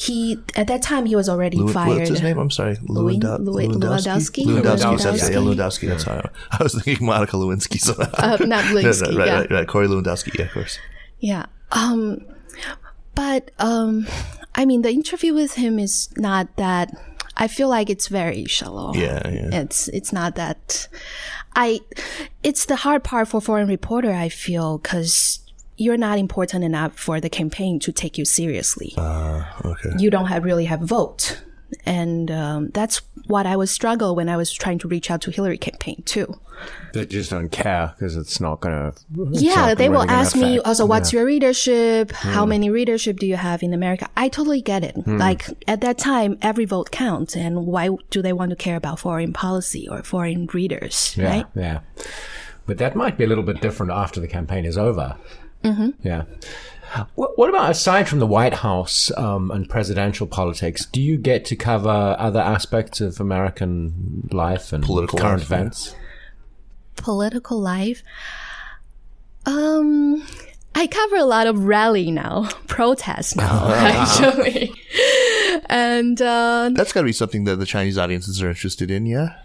[0.00, 1.96] he at that time he was already Lew- fired.
[1.98, 2.38] What's his name?
[2.38, 2.76] I'm sorry.
[2.86, 4.44] Lewin- Lewindow- Lewi- Lewandowski?
[4.44, 4.44] Lewandowski.
[4.46, 4.62] Lewandowski.
[4.62, 5.02] Lewandowski.
[5.02, 5.32] That's it.
[5.32, 5.88] Yeah, Lewandowski.
[5.88, 6.22] That's sorry.
[6.52, 7.80] I was thinking Monica Lewinsky.
[7.80, 9.18] So Uh, not Lewinsky.
[9.18, 9.66] right, yeah, right, right.
[9.66, 10.38] Corey Lewandowski.
[10.38, 10.78] Yeah, of course.
[11.18, 11.46] yeah.
[11.72, 12.24] Um,
[13.16, 14.06] but um,
[14.54, 16.94] I mean, the interview with him is not that.
[17.36, 18.94] I feel like it's very shallow.
[18.94, 19.60] Yeah, yeah.
[19.62, 20.86] It's it's not that.
[21.56, 21.80] I.
[22.44, 24.12] It's the hard part for foreign reporter.
[24.12, 25.40] I feel because
[25.78, 28.92] you're not important enough for the campaign to take you seriously.
[28.98, 29.90] Okay.
[29.98, 31.40] you don't have really have vote.
[31.84, 35.30] And um, that's what I was struggle when I was trying to reach out to
[35.30, 36.34] Hillary campaign too.
[36.94, 38.94] They just don't care because it's not going to.
[39.32, 42.10] yeah, they will ask me also, what's your readership?
[42.12, 42.48] How Hmm.
[42.48, 44.08] many readership do you have in America?
[44.16, 44.96] I totally get it.
[45.06, 48.98] Like at that time, every vote counts, and why do they want to care about
[48.98, 51.46] foreign policy or foreign readers, Yeah, right?
[51.54, 51.80] yeah.
[52.66, 55.16] But that might be a little bit different after the campaign is over.
[55.64, 55.90] Mm-hmm.
[56.02, 56.24] Yeah.
[57.14, 60.86] What, what about aside from the White House um, and presidential politics?
[60.86, 65.56] Do you get to cover other aspects of American life and Political current life, yeah.
[65.58, 65.94] events?
[66.96, 68.02] Political life.
[69.44, 70.26] Um,
[70.74, 74.72] I cover a lot of rally now, protest now, actually,
[75.66, 79.06] and uh, That's got to be something that the Chinese audiences are interested in.
[79.06, 79.36] Yeah.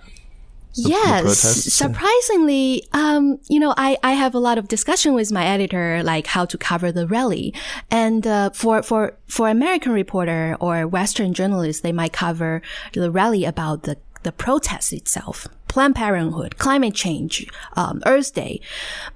[0.73, 5.45] Yes, protests, surprisingly, um, you know, I, I have a lot of discussion with my
[5.45, 7.53] editor, like how to cover the rally.
[7.91, 12.61] And, uh, for, for, for American reporter or Western journalists, they might cover
[12.93, 15.47] the rally about the, the protest itself.
[15.67, 18.61] Planned Parenthood, climate change, um, Earth Day.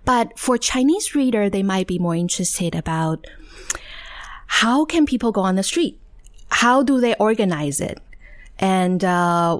[0.05, 3.27] But for Chinese reader, they might be more interested about
[4.47, 5.99] how can people go on the street?
[6.49, 7.99] How do they organize it?
[8.57, 9.59] And, uh,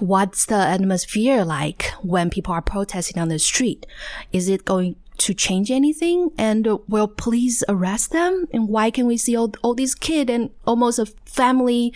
[0.00, 3.86] what's the atmosphere like when people are protesting on the street?
[4.32, 6.30] Is it going to change anything?
[6.38, 8.46] And uh, will police arrest them?
[8.52, 11.92] And why can we see all, all these kids and almost a family,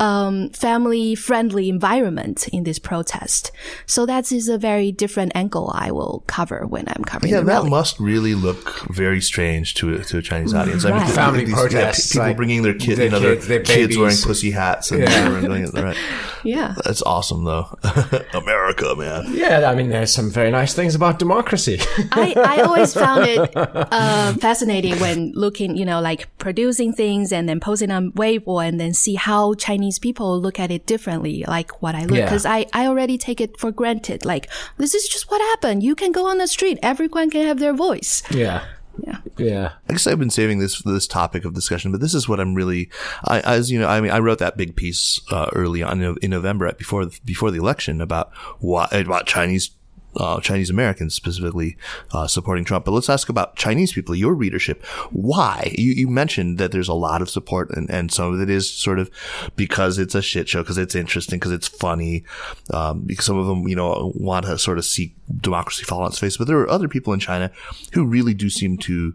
[0.00, 3.50] um, family friendly environment in this protest?
[3.86, 7.46] So that is a very different angle I will cover when I'm covering Yeah, the
[7.46, 7.70] that rally.
[7.70, 10.84] must really look very strange to a, to a Chinese audience.
[10.84, 13.34] I mean, people- Family these- protests, people like, bringing their kid, their you know, their
[13.36, 15.34] kids, their kids wearing pussy hats, and Yeah.
[15.36, 15.96] and going, right.
[16.44, 16.74] yeah.
[16.84, 17.76] That's awesome, though.
[18.34, 19.26] America, man.
[19.32, 21.78] Yeah, I mean, there's some very nice things about democracy.
[22.12, 27.48] I, I always found it uh, fascinating when looking, you know, like producing things and
[27.48, 31.82] then posting on Weibo and then see how Chinese people look at it differently, like
[31.82, 32.18] what I look.
[32.18, 32.24] Yeah.
[32.24, 34.24] Because I, I already take it for granted.
[34.24, 35.82] Like, this is just what happened.
[35.82, 36.78] You can go on the street.
[36.82, 38.22] Everyone can have their voice.
[38.30, 38.64] yeah.
[39.02, 39.18] Yeah.
[39.36, 39.72] Yeah.
[39.88, 42.40] I guess I've been saving this for this topic of discussion, but this is what
[42.40, 42.90] I'm really,
[43.24, 46.16] I, as you know, I mean, I wrote that big piece uh, early on in,
[46.22, 49.70] in November before before the election about why about Chinese.
[50.16, 51.76] Uh, Chinese Americans specifically
[52.12, 54.84] uh, supporting Trump, but let's ask about Chinese people, your readership.
[55.10, 55.74] Why?
[55.76, 58.70] You, you mentioned that there's a lot of support, and, and some of it is
[58.70, 59.10] sort of
[59.56, 62.24] because it's a shit show, because it's interesting, because it's funny.
[62.72, 66.08] Um, because some of them, you know, want to sort of see democracy fall on
[66.08, 67.50] its face, but there are other people in China
[67.92, 69.14] who really do seem to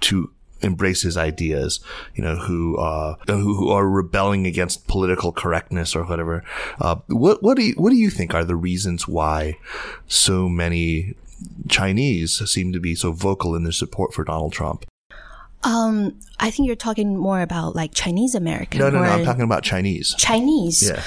[0.00, 0.30] to
[0.62, 1.80] embrace his ideas,
[2.14, 6.44] you know, who, uh, who, who are rebelling against political correctness or whatever.
[6.80, 9.56] Uh, what, what do you, what do you think are the reasons why
[10.06, 11.14] so many
[11.68, 14.84] Chinese seem to be so vocal in their support for Donald Trump?
[15.62, 18.78] Um, I think you're talking more about like Chinese American.
[18.78, 19.04] No, no, no.
[19.04, 20.14] I'm talking about Chinese.
[20.16, 20.88] Chinese.
[20.88, 21.02] Yeah.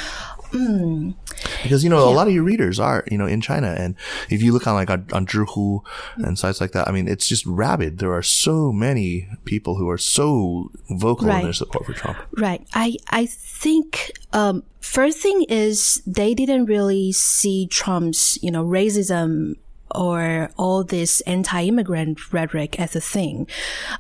[1.63, 3.95] Because you know a lot of your readers are you know in China, and
[4.29, 5.81] if you look on like on, on Zhihu
[6.17, 7.99] and sites like that, I mean it's just rabid.
[7.99, 12.17] There are so many people who are so vocal in their support for Trump.
[12.37, 12.65] Right.
[12.73, 19.55] I I think um first thing is they didn't really see Trump's, you know, racism
[19.95, 23.47] or all this anti-immigrant rhetoric as a thing.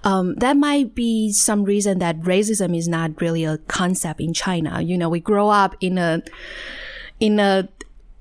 [0.03, 4.81] Um, that might be some reason that racism is not really a concept in China.
[4.81, 6.21] You know, we grow up in a
[7.19, 7.69] in a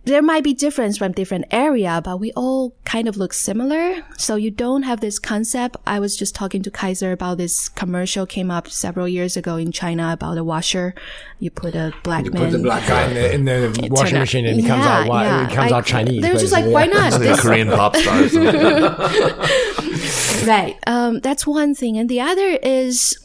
[0.04, 4.02] there might be difference from different area, but we all kind of look similar.
[4.18, 5.76] So you don't have this concept.
[5.86, 9.70] I was just talking to Kaiser about this commercial came up several years ago in
[9.70, 10.94] China about a washer.
[11.38, 12.42] You put a black man.
[12.42, 14.98] Put the black guy in the, in the washing out- machine and he comes Yeah,
[15.02, 15.24] out white.
[15.24, 15.48] yeah.
[15.48, 16.22] He comes Like, out Chinese.
[16.22, 16.74] They were just like, basically.
[16.74, 17.12] why not?
[17.12, 18.34] Like This- Korean pop stars.
[20.46, 20.76] Right.
[20.88, 21.96] Um, that's one thing.
[21.96, 23.16] And the other is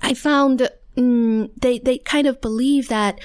[0.00, 3.20] I found mm, they, they kind of believe that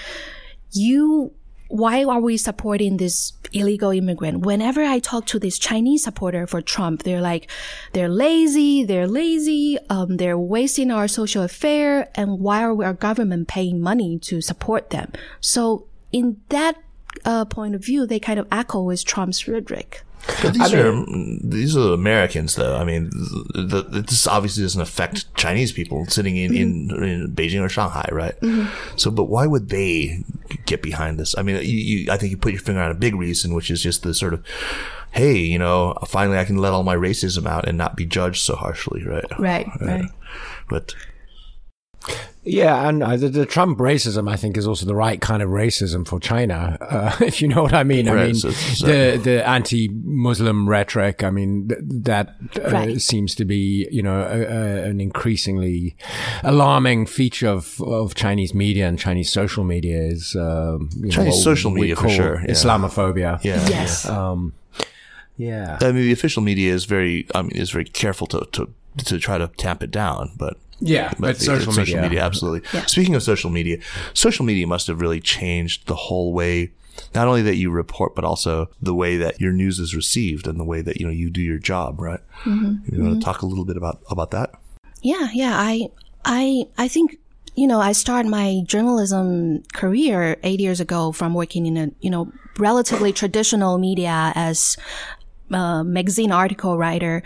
[0.71, 1.31] you,
[1.73, 4.45] why are we supporting this illegal immigrant?
[4.45, 7.49] Whenever I talk to this Chinese supporter for Trump, they're like,
[7.93, 13.47] they're lazy, they're lazy, um, they're wasting our social affair, and why are our government
[13.47, 15.13] paying money to support them?
[15.41, 16.77] So in that
[17.25, 20.03] uh, point of view, they kind of echo with Trump's rhetoric.
[20.41, 21.05] But these are
[21.43, 22.77] these are Americans, though.
[22.77, 27.03] I mean, the, the, this obviously doesn't affect Chinese people sitting in, in, mm-hmm.
[27.03, 28.39] in Beijing or Shanghai, right?
[28.39, 28.97] Mm-hmm.
[28.97, 30.23] So, but why would they
[30.65, 31.35] get behind this?
[31.37, 33.69] I mean, you, you, I think you put your finger on a big reason, which
[33.69, 34.45] is just the sort of,
[35.11, 38.41] hey, you know, finally I can let all my racism out and not be judged
[38.43, 39.39] so harshly, right?
[39.39, 40.05] Right, uh, right.
[40.69, 40.95] But
[42.45, 45.49] Yeah, and uh, the, the Trump racism, I think, is also the right kind of
[45.49, 48.09] racism for China, uh, if you know what I mean.
[48.09, 51.23] I mean, so- so- the the anti-Muslim rhetoric.
[51.23, 53.01] I mean, th- that uh, Right.
[53.01, 55.95] seems to be, you know, a, a, an increasingly
[56.43, 61.33] alarming feature of, of Chinese media and Chinese social media is um, you know, Chinese
[61.35, 62.51] what social media, for sure, yeah.
[62.51, 63.43] Islamophobia.
[63.43, 64.05] yeah, Yes.
[64.07, 64.53] Um,
[65.37, 65.77] yeah.
[65.81, 68.69] I mean, the official media is very, I mean, is very careful to to
[69.05, 70.57] to try to tamp it down, but.
[70.79, 72.21] Yeah, but the- social media.
[72.23, 72.61] absolutely.
[72.73, 72.85] Yeah.
[72.85, 73.77] Speaking of social media,
[74.13, 76.71] social media must have really changed the whole way,
[77.15, 80.59] not only that you report, but also the way that your news is received and
[80.59, 81.99] the way that you know you do your job.
[81.99, 82.19] Right?
[82.43, 82.95] Mm-hmm.
[82.95, 84.51] You want to talk a little bit about about that?
[85.01, 85.53] Yeah, yeah.
[85.57, 85.89] I,
[86.23, 87.17] I, I think,
[87.55, 92.09] you know, I started my journalism career eight years ago from working in a, you
[92.09, 94.77] know, relatively traditional media as
[95.55, 97.23] a magazine article writer.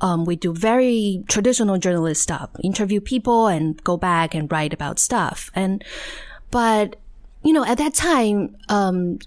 [0.00, 4.98] Um, we do very traditional journalist stuff, interview people and go back and write about
[4.98, 5.50] stuff.
[5.54, 5.84] And,
[6.50, 6.96] but,
[7.42, 9.18] you know, at that time, um,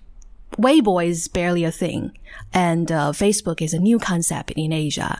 [0.57, 2.11] Weibo is barely a thing,
[2.53, 5.19] and uh, Facebook is a new concept in Asia.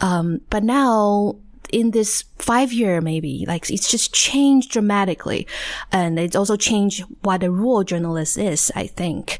[0.00, 1.36] Um, but now,
[1.70, 5.46] in this five year, maybe like it's just changed dramatically,
[5.92, 8.72] and it's also changed what a rural journalist is.
[8.74, 9.38] I think,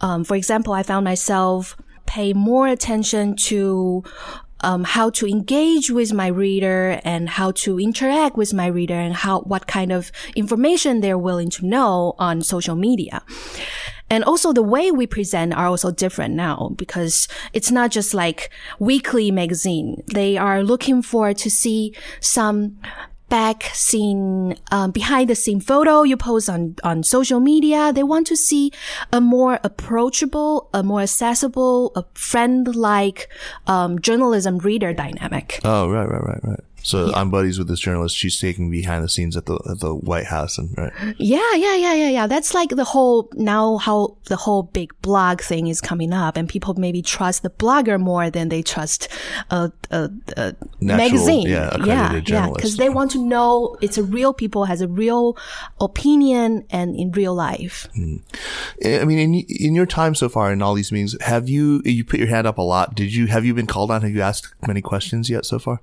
[0.00, 1.76] um, for example, I found myself
[2.08, 4.02] pay more attention to
[4.60, 9.14] um, how to engage with my reader and how to interact with my reader and
[9.14, 13.22] how what kind of information they're willing to know on social media.
[14.10, 18.50] And also the way we present are also different now because it's not just like
[18.78, 20.02] weekly magazine.
[20.12, 22.78] They are looking for to see some
[23.28, 27.92] back scene, um, behind the scene photo you post on, on social media.
[27.92, 28.72] They want to see
[29.12, 33.28] a more approachable, a more accessible, a friend-like,
[33.66, 35.60] um, journalism reader dynamic.
[35.64, 36.60] Oh, right, right, right, right.
[36.82, 38.16] So I'm buddies with this journalist.
[38.16, 40.92] She's taking behind the scenes at the at the White House, and right.
[41.18, 42.26] Yeah, yeah, yeah, yeah, yeah.
[42.26, 46.48] That's like the whole now how the whole big blog thing is coming up, and
[46.48, 49.08] people maybe trust the blogger more than they trust
[49.50, 51.48] a, a, a Natural, magazine.
[51.48, 55.36] yeah, yeah, yeah, because they want to know it's a real people has a real
[55.80, 57.88] opinion and in real life.
[57.94, 58.16] Hmm.
[58.82, 61.82] Eh, I mean, in in your time so far in all these meetings, have you
[61.84, 62.94] you put your hand up a lot?
[62.94, 64.02] Did you have you been called on?
[64.02, 65.80] Have you asked many questions yet so far?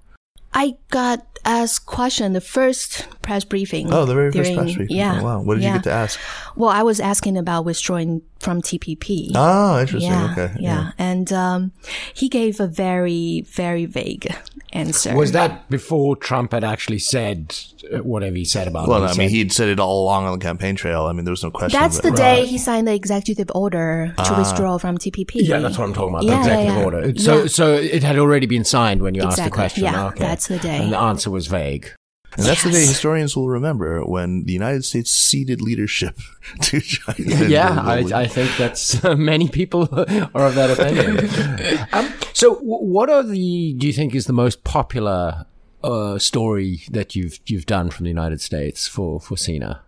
[0.58, 3.92] I got asked question the first press briefing.
[3.92, 4.96] Oh, the very first press briefing.
[4.96, 5.20] Yeah.
[5.20, 5.42] Oh, wow.
[5.42, 6.20] What did you get to ask?
[6.56, 9.32] Well, I was asking about withdrawing from TPP.
[9.34, 10.12] Oh, interesting.
[10.12, 10.56] yeah, okay.
[10.60, 11.72] yeah, and um,
[12.14, 14.28] he gave a very, very vague
[14.72, 15.16] answer.
[15.16, 17.56] Was that before Trump had actually said
[17.92, 19.10] uh, whatever he said about Well, it?
[19.10, 21.06] I mean, he'd said it all along on the campaign trail.
[21.08, 21.80] I mean, there was no question.
[21.80, 25.38] That's but- the day he signed the executive order to withdraw from TPP.
[25.38, 25.42] Ah.
[25.42, 26.24] Yeah, that's what I'm talking about.
[26.24, 26.86] Yeah, the yeah, executive yeah.
[26.86, 27.20] order.
[27.20, 27.48] So, Yeah.
[27.48, 29.86] so it had already been signed when you asked the question.
[29.86, 30.20] Yeah, okay.
[30.20, 30.78] that's the day.
[30.78, 31.92] And the answer was vague.
[32.38, 36.18] And that's the day historians will remember when the United States ceded leadership
[36.62, 37.46] to China.
[37.48, 39.84] Yeah, I, I think that's uh, many people
[40.36, 41.88] are of that opinion.
[41.94, 43.74] um, so, what are the?
[43.74, 45.46] Do you think is the most popular
[45.84, 49.82] uh, story that you've you've done from the United States for for Sina?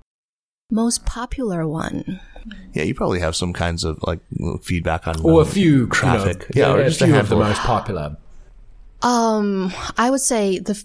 [0.72, 2.20] Most popular one.
[2.74, 4.20] yeah, you probably have some kinds of like
[4.62, 6.46] feedback on Or a few traffic.
[6.54, 8.18] You know, yeah, or just a few of the most popular.
[9.02, 10.82] Um, I would say the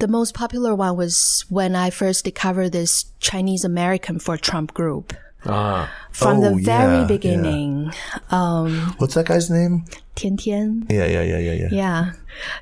[0.00, 5.12] the most popular one was when I first discovered this Chinese American for Trump group.
[5.46, 7.92] Ah, From Oh, the very yeah, beginning,
[8.30, 9.84] um, What's that guy's name?
[10.14, 10.86] Tian Tian.
[10.90, 11.68] Yeah, yeah, yeah, yeah, yeah.
[11.70, 12.12] Yeah.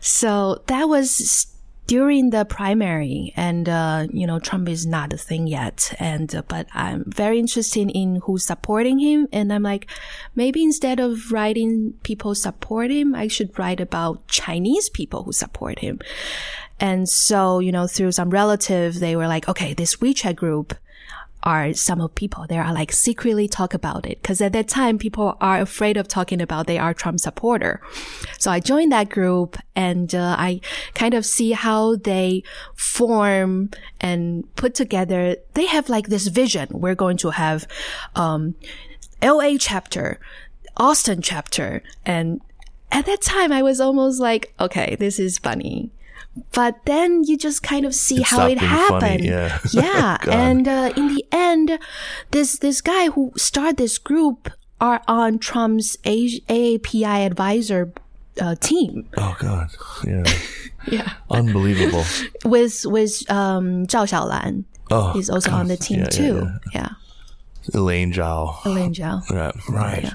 [0.01, 1.47] So that was
[1.89, 5.93] during the primary and, uh, you know, Trump is not a thing yet.
[5.99, 9.26] And, uh, but I'm very interested in who's supporting him.
[9.32, 9.91] And I'm like,
[10.36, 15.80] maybe instead of writing people support him, I should write about Chinese people who support
[15.80, 15.99] him.
[16.81, 20.74] And so, you know, through some relative, they were like, okay, this WeChat group
[21.43, 24.99] are some of people they are like secretly talk about it because at that time
[24.99, 27.81] people are afraid of talking about they are Trump supporter.
[28.39, 30.61] So I joined that group and uh, I
[30.95, 32.43] kind of see how they
[32.74, 33.70] form
[34.01, 35.37] and put together.
[35.55, 36.68] They have like this vision.
[36.70, 37.68] We're going to have
[38.16, 38.57] um,
[39.22, 40.18] LA chapter,
[40.76, 42.41] Austin chapter, and
[42.91, 45.93] at that time I was almost like, okay, this is funny.
[46.53, 49.24] But then you just kind of see It how it being funny, happened.
[49.24, 49.59] yeah.
[49.72, 50.16] yeah.
[50.28, 51.78] And uh, in the end,
[52.30, 57.93] this this guy who started this group are on Trump's A- AAPI advisor
[58.41, 59.68] uh, team Oh God,
[60.07, 60.22] yeah,
[60.86, 61.12] Yeah.
[61.30, 62.05] unbelievable.
[62.45, 64.64] with with um, Zhao Xiaolan.
[64.91, 66.34] Oh, He's also on the team Yeah, yeah, too.
[66.72, 66.80] yeah.
[66.80, 66.89] Yeah,
[67.74, 68.64] Elaine Zhao.
[68.64, 69.20] Elaine Zhao.
[69.30, 70.14] Right, right.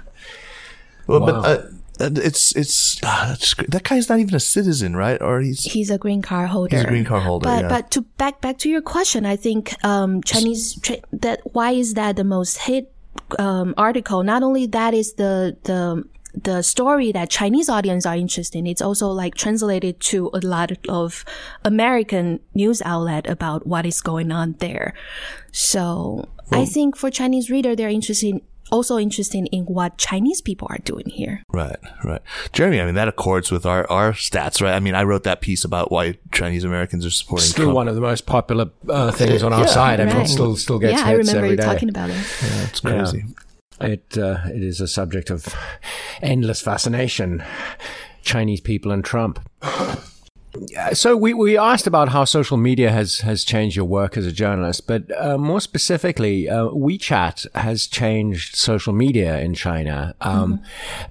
[1.08, 1.26] Well, Wow.
[1.26, 1.66] but uh,
[2.00, 3.36] it's it's ah,
[3.70, 5.22] that guy's not even a citizen, right?
[5.22, 6.76] Or he's He's a green card holder.
[6.76, 7.70] He's a green card holder, But yeah.
[7.70, 11.94] but to back back to your question, I think um, Chinese tra- that why is
[11.94, 12.92] that the most hit
[13.38, 14.24] um, article?
[14.24, 18.66] Not only that is the the the story that Chinese audience are interested in.
[18.68, 21.24] It's also like translated to a lot of
[21.64, 24.96] American news outlet about what is going on there.
[25.52, 28.42] So I think for Chinese reader, they're interested in,
[28.72, 31.44] also interested in what Chinese people are doing here.
[31.52, 32.22] right, right.
[32.54, 34.74] Jeremy, I mean that accords with our our stats, right?
[34.74, 37.76] I mean, I wrote that piece about why Chinese Americans are supporting Still Trump.
[37.76, 40.00] one of the most popular uh, things on our side.
[40.00, 41.64] I mean, it still still gets yeah, I remember every you day.
[41.64, 42.16] talking about it.
[42.42, 43.26] Yeah, It's crazy.
[43.82, 45.54] It uh, it is a subject of
[46.22, 47.44] endless fascination.
[48.22, 49.40] Chinese people and Trump.
[50.94, 54.32] So we, we asked about how social media has, has changed your work as a
[54.32, 60.16] journalist, but uh, more specifically, uh, WeChat has changed social media in China.
[60.22, 60.62] Um,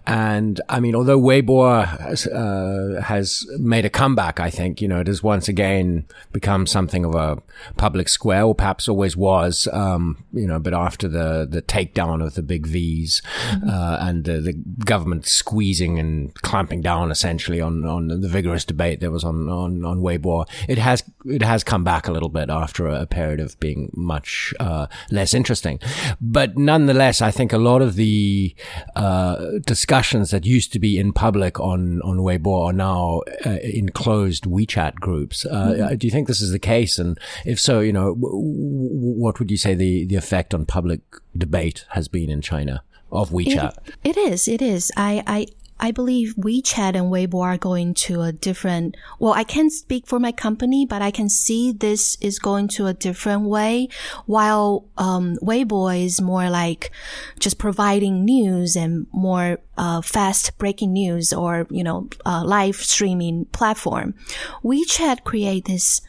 [0.06, 5.00] And I mean, although Weibo has, uh, has made a comeback, I think you know
[5.00, 7.42] it has once again become something of a
[7.76, 9.68] public square, or perhaps always was.
[9.72, 13.22] Um, you know, but after the the takedown of the big V's
[13.66, 14.52] uh, and the, the
[14.84, 19.84] government squeezing and clamping down essentially on on the vigorous debate that was on on
[19.84, 23.58] on Weibo, it has it has come back a little bit after a, period of
[23.60, 25.78] being much uh, less interesting.
[26.20, 28.54] But nonetheless, I think a lot of the
[28.96, 33.90] uh, discussions that used to be in public on on Weibo are now uh, in
[33.90, 35.44] closed WeChat groups.
[35.44, 36.98] Uh, Do you think this is the case?
[36.98, 40.66] And if so, you know, w- w- what would you say the the effect on
[40.66, 41.00] public
[41.36, 43.74] debate has been in China of WeChat?
[44.04, 44.48] It is.
[44.48, 44.90] It is.
[44.96, 45.22] I.
[45.26, 45.46] I.
[45.82, 50.20] I believe WeChat and Weibo are going to a different, well, I can't speak for
[50.20, 53.88] my company, but I can see this is going to a different way.
[54.26, 56.92] While, um, Weibo is more like
[57.40, 63.46] just providing news and more, uh, fast breaking news or, you know, uh, live streaming
[63.46, 64.14] platform.
[64.62, 66.00] WeChat create this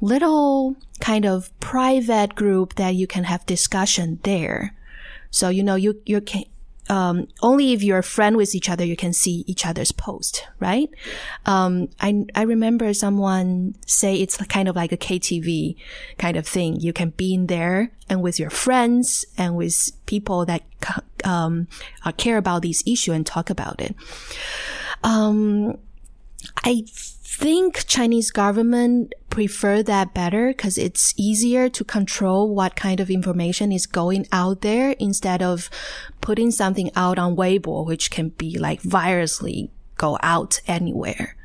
[0.00, 4.76] little kind of private group that you can have discussion there.
[5.32, 6.44] So, you know, you, you can,
[6.88, 10.46] um, only if you're a friend with each other, you can see each other's post,
[10.60, 10.88] right?
[11.44, 15.76] Um, I, I remember someone say it's kind of like a KTV
[16.18, 16.80] kind of thing.
[16.80, 20.62] You can be in there and with your friends and with people that,
[21.24, 21.66] um,
[22.04, 23.94] uh, care about these issue and talk about it.
[25.02, 25.78] Um,
[26.64, 26.84] I
[27.38, 33.72] think Chinese government prefer that better because it's easier to control what kind of information
[33.72, 35.68] is going out there instead of
[36.20, 41.36] putting something out on Weibo, which can be like virually go out anywhere.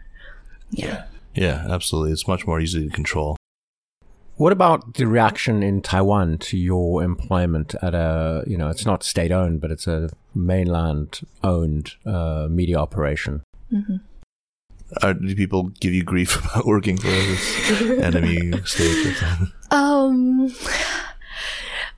[0.70, 1.06] Yeah.
[1.34, 2.14] Yeah, absolutely.
[2.14, 3.38] It's much more easy to control.
[4.36, 9.04] What about the reaction in Taiwan to your employment at a, you know, it's not
[9.04, 13.43] state owned, but it's a mainland owned uh, media operation?
[13.72, 13.97] Mm-hmm.
[15.02, 19.16] Uh, do people give you grief about working for this enemy state?
[19.72, 20.54] Um,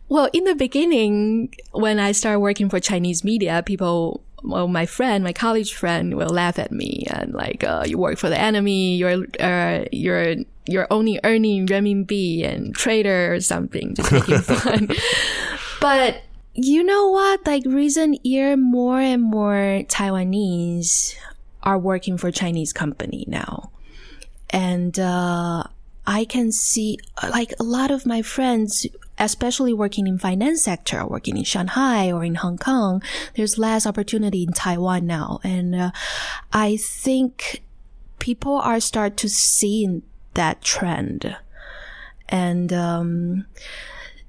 [0.10, 5.24] well, in the beginning, when I started working for Chinese media, people, well, my friend,
[5.24, 8.96] my college friend will laugh at me and like, uh, you work for the enemy,
[8.96, 10.36] you're, uh, you're,
[10.68, 14.89] you're only earning renminbi and trader or something, just making fun.
[15.82, 16.22] but
[16.54, 17.48] you know what?
[17.48, 21.16] Like recent year, more and more Taiwanese
[21.64, 23.72] are working for Chinese company now.
[24.49, 25.64] And, uh,
[26.05, 28.86] I can see like a lot of my friends,
[29.18, 33.01] especially working in finance sector, working in Shanghai or in Hong Kong,
[33.36, 35.39] there's less opportunity in Taiwan now.
[35.43, 35.91] And, uh,
[36.51, 37.64] I think
[38.20, 40.01] people are start to see
[40.34, 41.36] that trend.
[42.28, 43.45] And, um,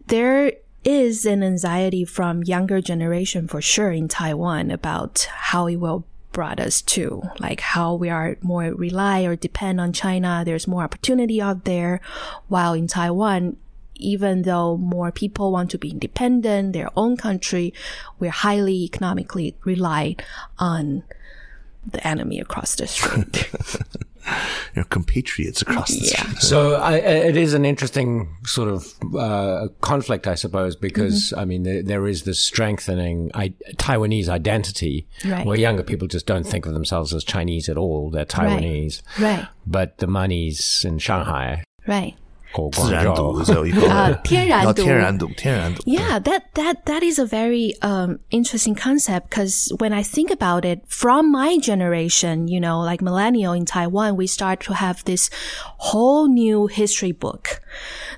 [0.06, 0.52] there
[0.84, 6.04] is an anxiety from younger generation for sure in Taiwan about how it will
[6.34, 10.42] brought us to, like how we are more rely or depend on China.
[10.44, 12.02] There's more opportunity out there.
[12.48, 13.56] While in Taiwan,
[13.94, 17.72] even though more people want to be independent, their own country,
[18.18, 20.22] we're highly economically relied
[20.58, 21.04] on
[21.90, 23.50] the enemy across the street.
[24.74, 26.22] Your compatriots across the Yeah.
[26.22, 26.38] street.
[26.38, 31.62] So I, it is an interesting sort of uh, conflict, I suppose, because I mean
[31.62, 35.46] there, there is this strengthening I, Taiwanese identity, Right.
[35.46, 39.02] where younger people just don't think of themselves as Chinese at all; they're Taiwanese.
[39.20, 42.14] right, But the money's in Shanghai right.
[42.53, 43.41] or 自然毒 Guangzhou.
[43.43, 44.23] is that what you call Uh, it?
[44.23, 44.69] 天然毒。
[44.69, 45.83] 哦，天然毒，天然毒。
[45.85, 50.65] Yeah, that that that is a very um interesting concept because when I think about
[50.65, 55.29] it, from my generation, you know, like millennial in Taiwan, we start to have this
[55.77, 57.61] whole new history book.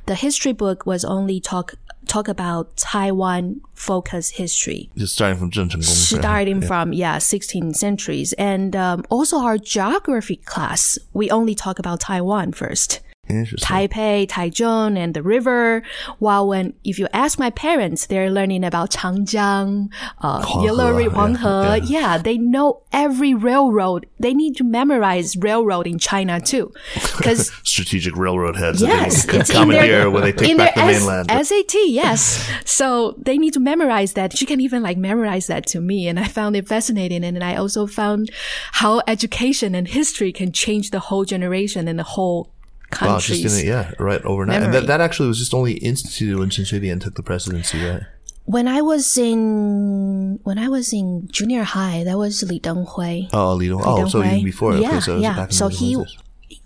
[0.06, 1.76] The history book was only talk
[2.08, 5.86] talk about Taiwan focus history Just starting from 郑成功。
[5.86, 12.00] starting from yeah 16th centuries and um, also our geography class we only talk about
[12.02, 13.05] taiwan first Interesting.
[13.29, 15.83] Taipei, Taichung, and the river.
[16.19, 21.15] While when, if you ask my parents, they're learning about Changjiang, uh, Huanghe, Yellow River,
[21.17, 21.91] yeah, Huanghe.
[21.91, 22.19] Yeah.
[22.19, 24.07] they know every railroad.
[24.19, 26.73] They need to memorize railroad in China too.
[27.17, 30.75] Because Strategic railroad heads Yes, that they it's in their- when they take in back
[30.75, 31.31] the S- mainland.
[31.47, 32.49] SAT, yes.
[32.65, 34.37] so they need to memorize that.
[34.37, 36.07] She can even like memorize that to me.
[36.09, 37.25] And I found it fascinating.
[37.25, 38.31] And I also found
[38.73, 42.53] how education and history can change the whole generation and the whole
[43.02, 43.60] Wow, just countries.
[43.60, 44.58] in it, yeah, right overnight.
[44.58, 44.82] And Memory.
[44.82, 48.04] that, that actually was just only instituted when Chen Shui-bian took the presidency, right?
[48.46, 53.30] when I was in when I was in junior high, that was Li Denghui.
[53.32, 53.82] Oh, Li Dong.
[53.86, 54.34] Oh, so Denghui.
[54.34, 54.74] even before.
[54.74, 55.36] Okay, Yeah, so it was yeah.
[55.36, 56.18] back in So the he- 1990s.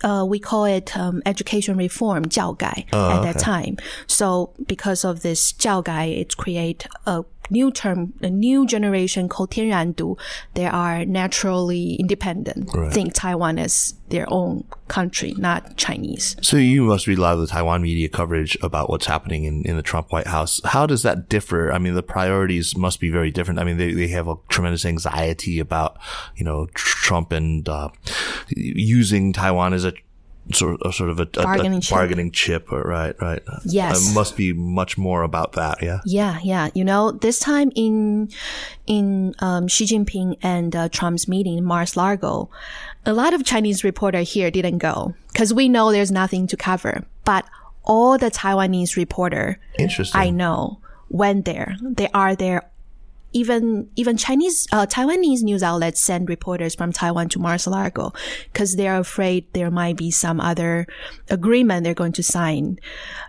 [0.04, 3.78] Uh, we call it um, education reform, 教改, Oh, at that time.
[4.08, 10.19] So because of this 教改, it create a new term, a new generation called Tianrandu,
[10.55, 12.71] they are naturally independent.
[12.75, 12.93] Right.
[12.93, 16.37] Think Taiwan as their own country, not Chinese.
[16.43, 19.63] So you must read a lot of the Taiwan media coverage about what's happening in,
[19.65, 20.61] in the Trump White House.
[20.65, 21.73] How does that differ?
[21.73, 23.61] I mean, the priorities must be very different.
[23.61, 25.99] I mean, they, they have a tremendous anxiety about,
[26.35, 27.89] you know, Trump and uh,
[28.49, 29.93] using Taiwan as a
[30.53, 31.97] sort of, a sort of a, a- a Bargaining chip.
[31.97, 33.43] bargaining chip, right, right.
[33.65, 34.11] Yes.
[34.11, 35.83] It must be much more about that.
[35.83, 36.01] Yeah.
[36.05, 36.71] Yeah, yeah.
[36.75, 38.31] You know, this time in
[38.87, 42.51] in um, Xi Jinping and uh, Trump's meeting in Mar-a-Lago,
[43.07, 47.05] a lot of Chinese reporter here didn't go because we know there's nothing to cover.
[47.25, 47.45] But
[47.85, 50.21] all the Taiwanese reporter Interesting.
[50.21, 51.77] I know went there.
[51.83, 52.70] They are there
[53.33, 58.13] even even Chinese uh, Taiwanese news outlets send reporters from Taiwan to Mar-a-Lago
[58.53, 60.87] because they're afraid there might be some other
[61.29, 62.79] agreement they're going to sign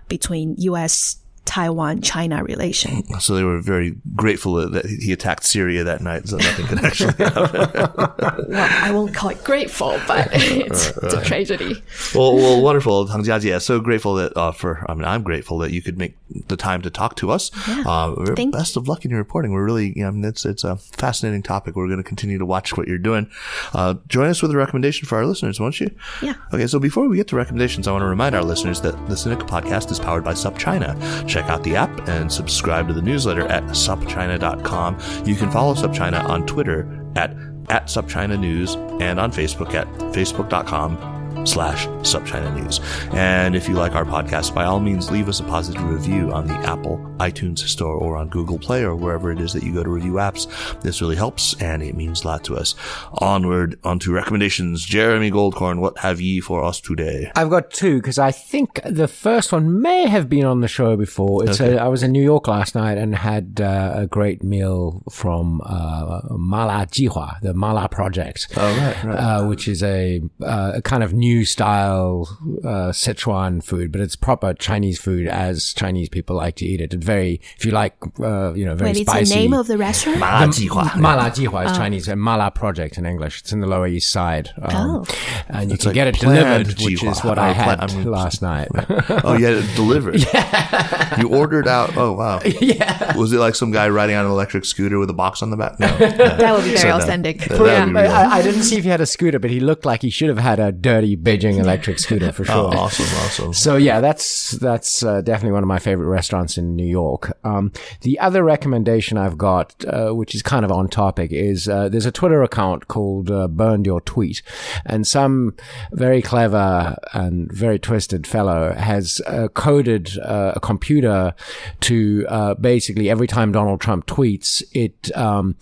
[0.08, 1.18] between U.S.
[1.46, 3.04] Taiwan China relation.
[3.22, 7.14] So they were very grateful that he attacked Syria that night, so nothing could actually
[7.18, 8.48] happen.
[8.52, 11.82] Well, I won't call it grateful, but it's, it's a tragedy.
[12.16, 13.62] well, well, wonderful, Tang Jiajie.
[13.62, 16.18] So grateful that uh, for I mean, I'm grateful that you could make
[16.48, 17.52] the time to talk to us.
[17.68, 19.52] Uh, we're- Thank- best of luck in your reporting.
[19.52, 21.76] We're really, you know, I mean, it's it's a fascinating topic.
[21.76, 23.30] We're going to continue to watch what you're doing.
[23.74, 25.90] Uh, join us with a recommendation for our listeners, won't you?
[26.22, 26.34] Yeah.
[26.54, 29.16] Okay, so before we get to recommendations, I want to remind our listeners that the
[29.16, 30.96] Sinica podcast is powered by SupChina.
[31.42, 35.00] Check out the app and subscribe to the newsletter at supchina.com.
[35.26, 37.32] You can follow SupChina on Twitter at
[37.70, 42.80] at SupChina News and on Facebook at facebook.com slash SupChina News.
[43.14, 46.48] And if you like our podcast, by all means, leave us a positive review on
[46.48, 49.84] the Apple iTunes store or on Google Play or wherever it is that you go
[49.84, 50.48] to review apps.
[50.82, 52.76] This really helps and it means a lot to us.
[53.14, 54.84] Onward onto recommendations.
[54.86, 57.32] Jeremy Goldkorn, what have ye for us today?
[57.36, 60.96] I've got two because I think the first one may have been on the show
[60.98, 61.48] before.
[61.48, 65.04] It's a, I was in New York last night and had uh, a great meal
[65.12, 69.16] from uh, Mala Jihua, the Mala Project, Oh, right, right.
[69.16, 72.28] uh, which is a, uh, a kind of new style
[72.64, 76.94] uh, Sichuan food, but it's proper Chinese food as Chinese people like to eat it.
[76.94, 79.34] It's very, if you like, uh, you know, very Wait, it's spicy.
[79.34, 80.20] the name of the restaurant?
[80.22, 80.96] Ah, Jihua.
[80.98, 83.40] Mala Jihua is Chinese, and Mala Project in English.
[83.42, 84.50] It's in the Lower East Side.
[84.62, 85.06] Um, Oh.
[85.48, 87.64] And you It's can like get it planned delivered, which is what Or I pla-
[87.64, 88.70] had I mean, last night.
[89.24, 90.20] Oh, you had it delivered.
[90.34, 91.20] yeah.
[91.20, 91.96] You ordered out.
[91.98, 92.42] Oh, wow.
[92.62, 93.16] Yeah.
[93.18, 95.58] Was it like some guy riding on an electric scooter with a box on the
[95.58, 95.80] back?
[95.80, 95.88] No.
[95.98, 96.98] That would be very no.
[96.98, 97.40] authentic.
[97.40, 97.86] That- that yeah.
[97.86, 100.10] be I, I didn't see if he had a scooter, but he looked like he
[100.10, 102.52] should have had a dirty Beijing electric scooter for sure.
[102.62, 102.80] Oh, sure.
[102.80, 103.54] awesome, awesome.
[103.62, 107.38] So yeah, that's that's uh, definitely one of my favorite restaurants in New York.
[107.44, 111.90] Um, the other recommendation I've got, uh, which is kind of on topic, is uh,
[111.90, 114.42] there's a Twitter account called uh, Burned Your Tweet,
[114.86, 115.56] and some
[115.92, 121.34] very clever and very twisted fellow has uh, coded uh, a computer
[121.82, 125.56] to uh, basically every time Donald Trump tweets, it um,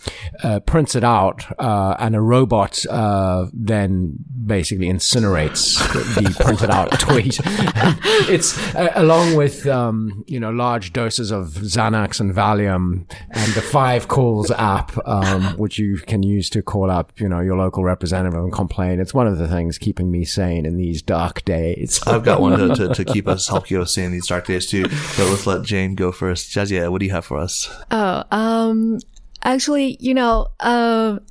[0.43, 6.91] uh, prints it out, uh, and a robot uh, then basically incinerates the printed out
[6.99, 7.39] tweet.
[8.29, 13.61] it's uh, along with um, you know large doses of Xanax and Valium and the
[13.61, 17.83] Five Calls app, um, which you can use to call up you know your local
[17.83, 18.99] representative and complain.
[18.99, 22.01] It's one of the things keeping me sane in these dark days.
[22.05, 24.67] I've got one to, to, to keep us, help keep us in these dark days
[24.67, 24.83] too.
[24.83, 26.51] But let's let Jane go first.
[26.51, 27.69] Jiajie, what do you have for us?
[27.91, 28.99] Oh, um,
[29.43, 31.21] actually, you know, um,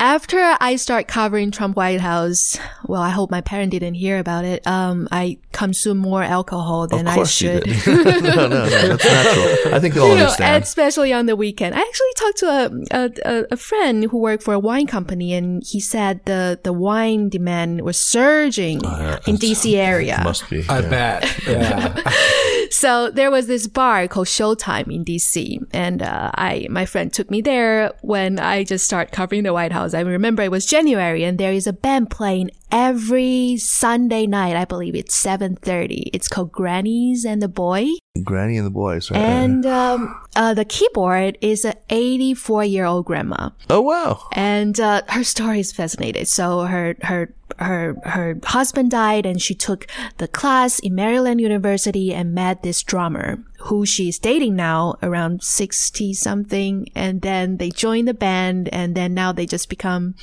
[0.00, 4.44] after I start covering Trump White House, well, I hope my parent didn't hear about
[4.44, 4.66] it.
[4.66, 7.62] Um, I consume more alcohol than of I course you should.
[7.64, 7.86] did.
[8.24, 9.74] no, no, no, that's natural.
[9.74, 10.64] I think they'll you know, understand.
[10.64, 11.74] especially on the weekend.
[11.74, 15.32] I actually talked to a, a, a- a friend who worked for a wine company
[15.32, 20.20] and he said the, the wine demand was surging in DC area.
[20.24, 20.64] Must be.
[20.68, 20.88] I yeah.
[20.90, 21.38] bet.
[21.46, 21.94] Yeah.
[22.84, 27.30] So there was this bar called Showtime in DC, and uh, I my friend took
[27.30, 29.94] me there when I just started covering the White House.
[29.94, 34.56] I remember it was January, and there is a band playing every Sunday night.
[34.56, 36.10] I believe it's seven thirty.
[36.12, 39.20] It's called Grannies and the Boy, Granny and the boys, right?
[39.20, 44.20] and um, uh, the keyboard is a eighty four year old grandma oh, wow.
[44.32, 46.24] and uh, her story is fascinating.
[46.24, 49.86] So her her her her husband died, and she took
[50.18, 56.12] the class in Maryland University and met this drummer who she's dating now, around sixty
[56.14, 56.88] something.
[56.94, 60.14] And then they joined the band, and then now they just become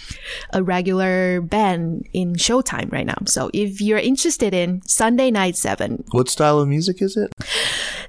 [0.53, 3.17] a regular band in Showtime right now.
[3.25, 7.33] So if you're interested in Sunday night seven, What style of music is it?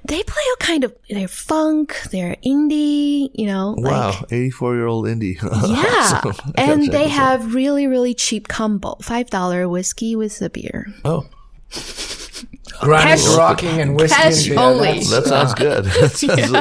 [0.05, 4.87] they play a kind of they're funk, they're indie, you know, like Wow, 84 year
[4.87, 5.37] old indie.
[5.67, 6.21] Yeah.
[6.23, 6.53] Awesome.
[6.55, 7.39] And they this out.
[7.41, 8.95] have really, really cheap combo.
[9.01, 10.87] $5 whiskey with the beer.
[11.05, 11.25] Oh,
[12.81, 14.59] Granny's Cash- rocking and whiskey cash and beer.
[14.59, 14.99] only.
[14.99, 15.85] That's- that sounds good.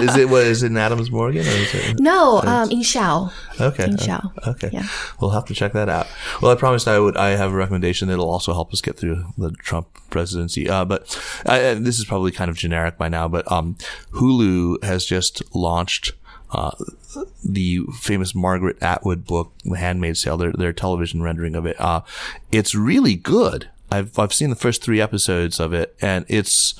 [0.04, 2.00] is it what is it in Adams Morgan or is it?
[2.00, 3.30] No, um, in Shaw.
[3.60, 3.84] Okay.
[3.84, 4.20] In okay, Shaw.
[4.46, 4.70] Okay.
[4.72, 4.86] Yeah.
[5.20, 6.06] We'll have to check that out.
[6.40, 7.16] Well, I promised I would.
[7.16, 10.68] I have a recommendation that'll also help us get through the Trump presidency.
[10.68, 13.28] Uh, but I, and this is probably kind of generic by now.
[13.28, 13.76] But um,
[14.12, 16.12] Hulu has just launched.
[16.54, 16.70] Uh,
[17.42, 21.80] the famous Margaret Atwood book, The Handmaid's Tale, their, their television rendering of it.
[21.80, 22.02] Uh,
[22.50, 23.70] it's really good.
[23.92, 26.74] I've, I've seen the first three episodes of it and it's,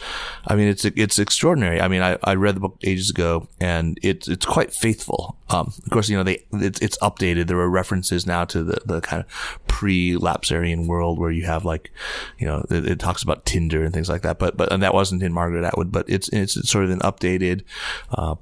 [0.47, 1.79] I mean, it's, it's extraordinary.
[1.81, 5.37] I mean, I, I read the book ages ago and it's, it's quite faithful.
[5.51, 7.49] Um, of course, you know, they, it's, it's updated.
[7.49, 11.93] There are references now to the, the kind of pre-lapsarian world where you have like,
[12.39, 14.39] you know, it, it talks about Tinder and things like that.
[14.39, 17.63] But, but, and that wasn't in Margaret Atwood, but it's, it's sort of an updated,
[18.11, 18.37] uh,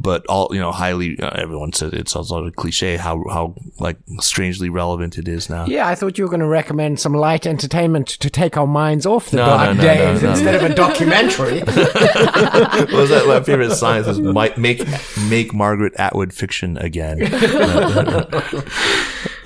[0.00, 1.20] but all you know, highly.
[1.20, 5.50] Uh, everyone said it's a sort of cliche how how like strangely relevant it is
[5.50, 5.66] now.
[5.66, 9.04] Yeah, I thought you were going to recommend some light entertainment to take our minds
[9.06, 10.32] off the No, dark no, no, days no, no.
[10.32, 11.60] instead of a documentary.
[11.64, 13.24] what was that?
[13.28, 14.82] My favorite science was mi- make
[15.28, 17.18] make Margaret Atwood fiction again.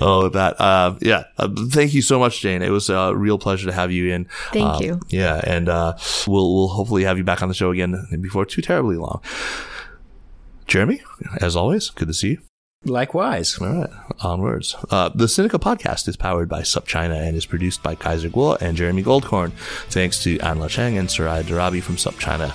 [0.01, 0.55] oh, that.
[0.59, 1.23] Uh, yeah.
[1.37, 2.61] Uh, thank you so much, Jane.
[2.61, 4.25] It was a real pleasure to have you in.
[4.51, 4.99] Thank Uh, you.
[5.09, 5.97] Yeah, and uh,
[6.27, 9.21] we'll we'll hopefully have you back on the show again before too terribly long.
[10.67, 11.01] Jeremy,
[11.41, 12.37] as always, good to see you.
[12.85, 13.57] Likewise.
[13.59, 13.89] All right,
[14.21, 14.75] onwards.
[14.91, 18.77] Uh, the Sinica podcast is powered by SupChina and is produced by Kaiser Kuo and
[18.77, 19.51] Jeremy Goldkorn.
[19.89, 22.53] Thanks to Anla Cheng and Sarai Darabi from SupChina.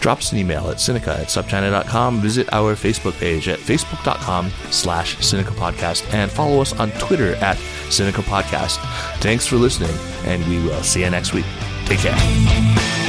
[0.00, 2.20] Drop us an email at Sinica at supchina.com.
[2.20, 7.58] Visit our Facebook page at facebook.com slash Sinica Podcast and follow us on Twitter at
[7.88, 8.78] Sinica Podcast.
[9.18, 9.94] Thanks for listening,
[10.24, 11.46] and we will see you next week.
[11.84, 12.99] Take care.